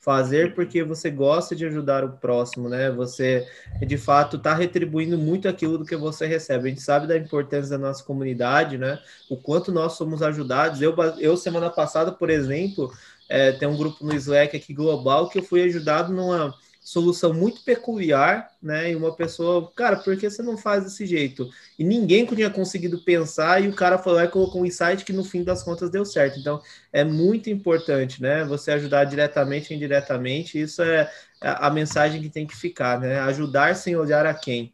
fazer 0.00 0.54
porque 0.54 0.82
você 0.82 1.10
gosta 1.10 1.56
de 1.56 1.66
ajudar 1.66 2.04
o 2.04 2.12
próximo, 2.12 2.68
né? 2.68 2.90
Você, 2.90 3.46
de 3.86 3.96
fato, 3.96 4.36
está 4.36 4.54
retribuindo 4.54 5.18
muito 5.18 5.48
aquilo 5.48 5.78
do 5.78 5.84
que 5.84 5.96
você 5.96 6.26
recebe. 6.26 6.66
A 6.66 6.68
gente 6.70 6.82
sabe 6.82 7.06
da 7.06 7.16
importância 7.16 7.70
da 7.70 7.78
nossa 7.78 8.04
comunidade, 8.04 8.78
né? 8.78 8.98
O 9.30 9.36
quanto 9.36 9.72
nós 9.72 9.94
somos 9.94 10.22
ajudados. 10.22 10.82
Eu, 10.82 10.94
eu 11.18 11.36
semana 11.36 11.70
passada, 11.70 12.12
por 12.12 12.30
exemplo, 12.30 12.92
é, 13.28 13.52
tem 13.52 13.68
um 13.68 13.76
grupo 13.76 14.04
no 14.04 14.14
Slack 14.14 14.56
aqui 14.56 14.72
global 14.72 15.28
que 15.28 15.38
eu 15.38 15.42
fui 15.42 15.62
ajudado 15.62 16.12
numa 16.12 16.54
solução 16.88 17.34
muito 17.34 17.62
peculiar, 17.62 18.50
né? 18.62 18.90
E 18.90 18.96
uma 18.96 19.14
pessoa, 19.14 19.70
cara, 19.76 19.96
por 19.96 20.16
que 20.16 20.30
você 20.30 20.42
não 20.42 20.56
faz 20.56 20.84
desse 20.84 21.04
jeito? 21.04 21.46
E 21.78 21.84
ninguém 21.84 22.24
tinha 22.24 22.48
conseguido 22.48 23.04
pensar, 23.04 23.62
e 23.62 23.68
o 23.68 23.74
cara 23.74 23.98
falou, 23.98 24.22
e 24.22 24.28
colocou 24.28 24.62
um 24.62 24.64
insight 24.64 25.04
que 25.04 25.12
no 25.12 25.22
fim 25.22 25.44
das 25.44 25.62
contas 25.62 25.90
deu 25.90 26.02
certo. 26.06 26.40
Então, 26.40 26.62
é 26.90 27.04
muito 27.04 27.50
importante, 27.50 28.22
né? 28.22 28.42
Você 28.46 28.70
ajudar 28.70 29.04
diretamente 29.04 29.70
ou 29.70 29.76
indiretamente, 29.76 30.58
isso 30.58 30.80
é 30.80 31.10
a 31.42 31.68
mensagem 31.68 32.22
que 32.22 32.30
tem 32.30 32.46
que 32.46 32.56
ficar, 32.56 32.98
né? 32.98 33.20
Ajudar 33.20 33.76
sem 33.76 33.94
olhar 33.94 34.24
a 34.24 34.32
quem. 34.32 34.72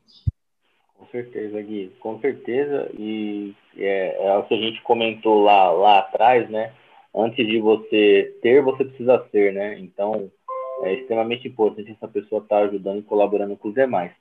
Com 0.96 1.07
certeza, 1.09 1.61
Gui, 1.62 1.92
com 1.98 2.20
certeza. 2.20 2.90
E 2.96 3.57
é, 3.77 4.24
é 4.24 4.37
o 4.37 4.44
que 4.44 4.55
a 4.55 4.59
gente 4.59 4.81
comentou 4.83 5.42
lá, 5.42 5.72
lá 5.72 5.98
atrás, 5.98 6.48
né? 6.48 6.72
Antes 7.12 7.44
de 7.44 7.59
você 7.59 8.37
ter, 8.40 8.62
você 8.62 8.85
precisa 8.85 9.27
ser, 9.33 9.53
né? 9.53 9.77
Então, 9.81 10.31
é 10.82 10.94
extremamente 10.94 11.48
importante 11.48 11.90
essa 11.90 12.08
pessoa 12.08 12.42
estar 12.42 12.60
tá 12.60 12.64
ajudando 12.64 12.98
e 12.98 13.02
colaborando 13.02 13.56
com 13.56 13.68
os 13.68 13.74
demais. 13.74 14.12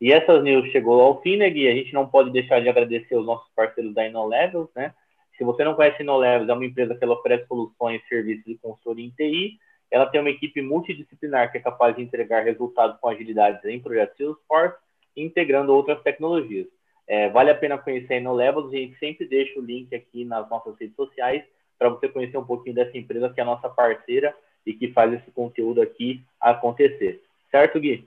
E 0.00 0.12
essas 0.12 0.42
news 0.42 0.70
chegou 0.70 1.00
ao 1.00 1.20
fim, 1.22 1.36
né, 1.36 1.48
Gui? 1.48 1.68
A 1.68 1.74
gente 1.74 1.92
não 1.92 2.06
pode 2.06 2.30
deixar 2.30 2.60
de 2.60 2.68
agradecer 2.68 3.16
os 3.16 3.24
nossos 3.24 3.50
parceiros 3.54 3.94
da 3.94 4.06
InnoLevels, 4.06 4.68
né? 4.76 4.94
Se 5.38 5.44
você 5.44 5.64
não 5.64 5.74
conhece 5.74 5.96
a 5.98 6.02
InnoLevels, 6.02 6.48
é 6.48 6.52
uma 6.52 6.64
empresa 6.64 6.94
que 6.94 7.04
ela 7.04 7.14
oferece 7.14 7.46
soluções, 7.46 8.06
serviços 8.08 8.44
de 8.44 8.58
consultoria 8.58 9.06
em 9.06 9.10
TI. 9.10 9.58
Ela 9.90 10.06
tem 10.06 10.20
uma 10.20 10.30
equipe 10.30 10.60
multidisciplinar 10.60 11.50
que 11.50 11.58
é 11.58 11.60
capaz 11.60 11.96
de 11.96 12.02
entregar 12.02 12.44
resultados 12.44 12.98
com 13.00 13.08
agilidade 13.08 13.66
em 13.68 13.80
projetos 13.80 14.16
Salesforce, 14.16 14.76
integrando 15.16 15.74
outras 15.74 16.02
tecnologias. 16.02 16.66
É, 17.06 17.28
vale 17.30 17.50
a 17.50 17.54
pena 17.54 17.78
conhecer 17.78 18.14
a 18.14 18.16
InnoLevels, 18.18 18.72
a 18.72 18.76
gente 18.76 18.98
sempre 18.98 19.26
deixa 19.26 19.58
o 19.58 19.62
link 19.62 19.94
aqui 19.94 20.24
nas 20.24 20.48
nossas 20.50 20.76
redes 20.78 20.96
sociais 20.96 21.44
para 21.78 21.88
você 21.88 22.08
conhecer 22.08 22.36
um 22.36 22.44
pouquinho 22.44 22.74
dessa 22.74 22.96
empresa 22.98 23.30
que 23.30 23.40
é 23.40 23.42
a 23.42 23.46
nossa 23.46 23.68
parceira 23.68 24.34
e 24.66 24.74
que 24.74 24.92
faz 24.92 25.12
esse 25.14 25.30
conteúdo 25.30 25.80
aqui 25.80 26.22
acontecer. 26.40 27.22
Certo, 27.50 27.78
Gui? 27.78 28.04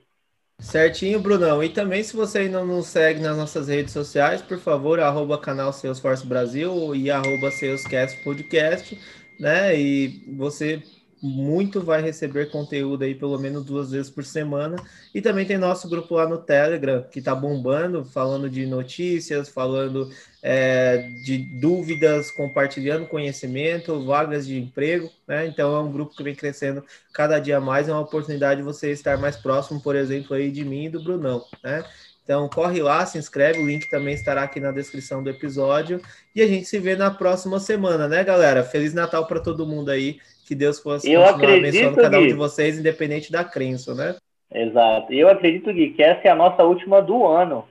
Certinho, 0.60 1.18
Brunão. 1.18 1.64
E 1.64 1.70
também, 1.70 2.02
se 2.02 2.14
você 2.14 2.40
ainda 2.40 2.62
não 2.62 2.82
segue 2.82 3.20
nas 3.20 3.36
nossas 3.36 3.68
redes 3.68 3.94
sociais, 3.94 4.42
por 4.42 4.58
favor, 4.58 5.00
arroba 5.00 5.38
canal 5.38 5.72
Salesforce 5.72 6.26
Brasil 6.26 6.94
e 6.94 7.10
arroba 7.10 7.50
Salescast 7.50 8.22
Podcast, 8.22 8.98
né? 9.40 9.74
E 9.80 10.22
você 10.36 10.82
muito 11.22 11.80
vai 11.80 12.00
receber 12.00 12.50
conteúdo 12.50 13.04
aí 13.04 13.14
pelo 13.14 13.38
menos 13.38 13.64
duas 13.64 13.90
vezes 13.90 14.10
por 14.10 14.24
semana. 14.24 14.76
E 15.14 15.20
também 15.20 15.44
tem 15.44 15.58
nosso 15.58 15.88
grupo 15.88 16.14
lá 16.14 16.26
no 16.26 16.38
Telegram, 16.38 17.02
que 17.02 17.18
está 17.18 17.34
bombando, 17.34 18.04
falando 18.04 18.48
de 18.48 18.66
notícias, 18.66 19.48
falando 19.48 20.10
é, 20.42 21.08
de 21.24 21.38
dúvidas, 21.38 22.30
compartilhando 22.30 23.06
conhecimento, 23.06 24.04
vagas 24.04 24.46
de 24.46 24.58
emprego, 24.58 25.10
né? 25.26 25.46
Então 25.46 25.74
é 25.76 25.80
um 25.80 25.92
grupo 25.92 26.14
que 26.14 26.22
vem 26.22 26.34
crescendo 26.34 26.82
cada 27.12 27.38
dia 27.38 27.60
mais, 27.60 27.88
é 27.88 27.92
uma 27.92 28.00
oportunidade 28.00 28.60
de 28.60 28.64
você 28.64 28.90
estar 28.90 29.18
mais 29.18 29.36
próximo, 29.36 29.80
por 29.80 29.94
exemplo, 29.94 30.34
aí 30.34 30.50
de 30.50 30.64
mim 30.64 30.86
e 30.86 30.90
do 30.90 31.02
Brunão, 31.02 31.44
né? 31.62 31.84
Então 32.22 32.48
corre 32.48 32.80
lá, 32.80 33.04
se 33.04 33.18
inscreve, 33.18 33.58
o 33.58 33.66
link 33.66 33.90
também 33.90 34.14
estará 34.14 34.44
aqui 34.44 34.60
na 34.60 34.70
descrição 34.70 35.20
do 35.20 35.28
episódio 35.28 36.00
e 36.34 36.40
a 36.40 36.46
gente 36.46 36.64
se 36.64 36.78
vê 36.78 36.94
na 36.94 37.10
próxima 37.10 37.58
semana, 37.58 38.06
né, 38.06 38.22
galera? 38.22 38.62
Feliz 38.62 38.94
Natal 38.94 39.26
para 39.26 39.40
todo 39.40 39.66
mundo 39.66 39.90
aí. 39.90 40.20
Que 40.50 40.54
Deus 40.56 40.80
possa 40.80 41.08
eu 41.08 41.24
abençoando 41.24 41.96
cada 41.96 42.18
um 42.18 42.26
de 42.26 42.34
vocês, 42.34 42.76
independente 42.76 43.30
da 43.30 43.44
crença, 43.44 43.94
né? 43.94 44.16
Exato. 44.52 45.12
E 45.12 45.20
eu 45.20 45.28
acredito, 45.28 45.72
Gui, 45.72 45.90
que 45.90 46.02
essa 46.02 46.26
é 46.26 46.28
a 46.28 46.34
nossa 46.34 46.64
última 46.64 47.00
do 47.00 47.24
ano. 47.24 47.68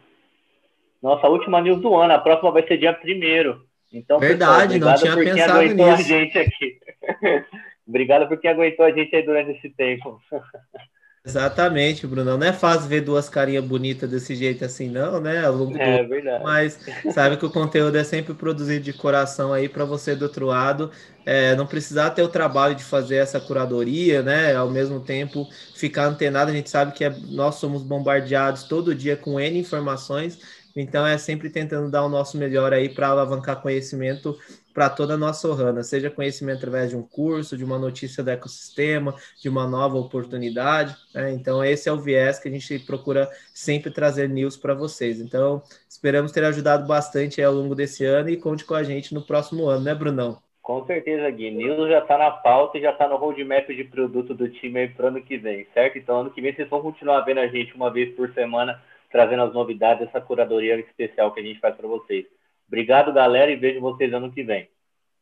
Nossa 1.03 1.27
última 1.27 1.59
news 1.59 1.81
do 1.81 1.93
ano. 1.93 2.13
A 2.13 2.19
próxima 2.19 2.51
vai 2.51 2.65
ser 2.65 2.77
dia 2.77 2.93
primeiro. 2.93 3.65
Então, 3.91 4.17
Verdade, 4.17 4.75
pessoal, 4.75 4.93
não 4.93 4.97
tinha 4.97 5.15
pensado 5.17 5.61
nisso. 5.61 5.89
A 5.89 5.95
gente 5.97 6.39
aqui. 6.39 6.79
obrigado 7.85 8.29
por 8.29 8.39
quem 8.39 8.49
aguentou 8.49 8.85
a 8.85 8.91
gente 8.91 9.13
aí 9.13 9.23
durante 9.23 9.51
esse 9.57 9.69
tempo. 9.71 10.21
Exatamente, 11.25 12.07
Bruno. 12.07 12.37
Não 12.37 12.47
é 12.47 12.53
fácil 12.53 12.87
ver 12.87 13.01
duas 13.01 13.27
carinhas 13.27 13.63
bonitas 13.65 14.09
desse 14.09 14.35
jeito 14.35 14.63
assim, 14.63 14.89
não, 14.89 15.19
né? 15.19 15.45
Ao 15.45 15.53
longo 15.53 15.77
é, 15.77 16.01
do... 16.01 16.09
verdade. 16.09 16.43
Mas 16.43 16.79
sabe 17.09 17.35
que 17.37 17.45
o 17.45 17.51
conteúdo 17.51 17.97
é 17.97 18.03
sempre 18.03 18.33
produzido 18.33 18.85
de 18.85 18.93
coração 18.93 19.51
aí 19.51 19.67
para 19.67 19.83
você 19.83 20.15
do 20.15 20.23
outro 20.23 20.45
lado. 20.47 20.89
É, 21.25 21.55
não 21.55 21.67
precisar 21.67 22.11
ter 22.11 22.23
o 22.23 22.29
trabalho 22.29 22.73
de 22.73 22.83
fazer 22.83 23.17
essa 23.17 23.39
curadoria, 23.39 24.23
né? 24.23 24.55
Ao 24.55 24.69
mesmo 24.69 25.01
tempo 25.01 25.47
ficar 25.75 26.05
antenado. 26.05 26.51
A 26.51 26.53
gente 26.53 26.69
sabe 26.69 26.93
que 26.93 27.03
é, 27.03 27.09
nós 27.09 27.55
somos 27.55 27.83
bombardeados 27.83 28.63
todo 28.63 28.95
dia 28.95 29.17
com 29.17 29.39
N 29.39 29.59
informações. 29.59 30.39
Então 30.75 31.05
é 31.05 31.17
sempre 31.17 31.49
tentando 31.49 31.89
dar 31.89 32.03
o 32.03 32.09
nosso 32.09 32.37
melhor 32.37 32.73
aí 32.73 32.89
para 32.89 33.07
alavancar 33.07 33.61
conhecimento 33.61 34.37
para 34.73 34.89
toda 34.89 35.15
a 35.15 35.17
nossa 35.17 35.45
Ohana, 35.47 35.83
seja 35.83 36.09
conhecimento 36.09 36.59
através 36.59 36.91
de 36.91 36.95
um 36.95 37.03
curso, 37.03 37.57
de 37.57 37.65
uma 37.65 37.77
notícia 37.77 38.23
do 38.23 38.29
ecossistema, 38.29 39.13
de 39.41 39.49
uma 39.49 39.67
nova 39.67 39.97
oportunidade. 39.97 40.95
Né? 41.13 41.33
Então, 41.33 41.61
esse 41.63 41.89
é 41.89 41.91
o 41.91 41.97
viés 41.97 42.39
que 42.39 42.47
a 42.47 42.51
gente 42.51 42.79
procura 42.79 43.29
sempre 43.53 43.91
trazer 43.91 44.29
news 44.29 44.55
para 44.55 44.73
vocês. 44.73 45.19
Então, 45.19 45.61
esperamos 45.89 46.31
ter 46.31 46.45
ajudado 46.45 46.87
bastante 46.87 47.41
ao 47.41 47.53
longo 47.53 47.75
desse 47.75 48.05
ano 48.05 48.29
e 48.29 48.37
conte 48.37 48.63
com 48.63 48.73
a 48.73 48.83
gente 48.83 49.13
no 49.13 49.21
próximo 49.21 49.67
ano, 49.67 49.83
né, 49.83 49.93
Brunão? 49.93 50.37
Com 50.61 50.85
certeza, 50.85 51.29
Gui. 51.31 51.49
News 51.49 51.89
já 51.89 51.97
está 51.97 52.17
na 52.17 52.29
pauta 52.29 52.77
e 52.77 52.81
já 52.81 52.91
está 52.91 53.07
no 53.07 53.17
roadmap 53.17 53.67
de 53.67 53.83
produto 53.83 54.35
do 54.35 54.47
time 54.47 54.87
para 54.87 55.05
o 55.05 55.07
ano 55.09 55.21
que 55.21 55.35
vem, 55.35 55.65
certo? 55.73 55.97
Então, 55.97 56.21
ano 56.21 56.29
que 56.29 56.39
vem 56.41 56.53
vocês 56.53 56.69
vão 56.69 56.81
continuar 56.81 57.21
vendo 57.21 57.39
a 57.39 57.47
gente 57.47 57.73
uma 57.73 57.91
vez 57.91 58.15
por 58.15 58.31
semana, 58.33 58.79
trazendo 59.09 59.43
as 59.43 59.53
novidades, 59.53 60.07
essa 60.07 60.21
curadoria 60.21 60.79
especial 60.79 61.33
que 61.33 61.39
a 61.39 61.43
gente 61.43 61.59
faz 61.59 61.75
para 61.75 61.87
vocês. 61.87 62.25
Obrigado, 62.67 63.11
galera, 63.11 63.51
e 63.51 63.55
vejo 63.55 63.81
vocês 63.81 64.13
ano 64.13 64.31
que 64.31 64.43
vem. 64.43 64.69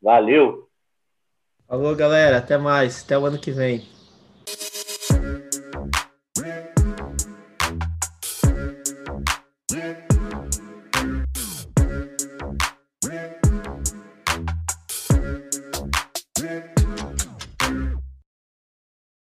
Valeu! 0.02 0.68
Falou, 1.68 1.96
galera. 1.96 2.38
Até 2.38 2.58
mais. 2.58 3.04
Até 3.04 3.18
o 3.18 3.26
ano 3.26 3.40
que 3.40 3.52
vem. 3.52 3.97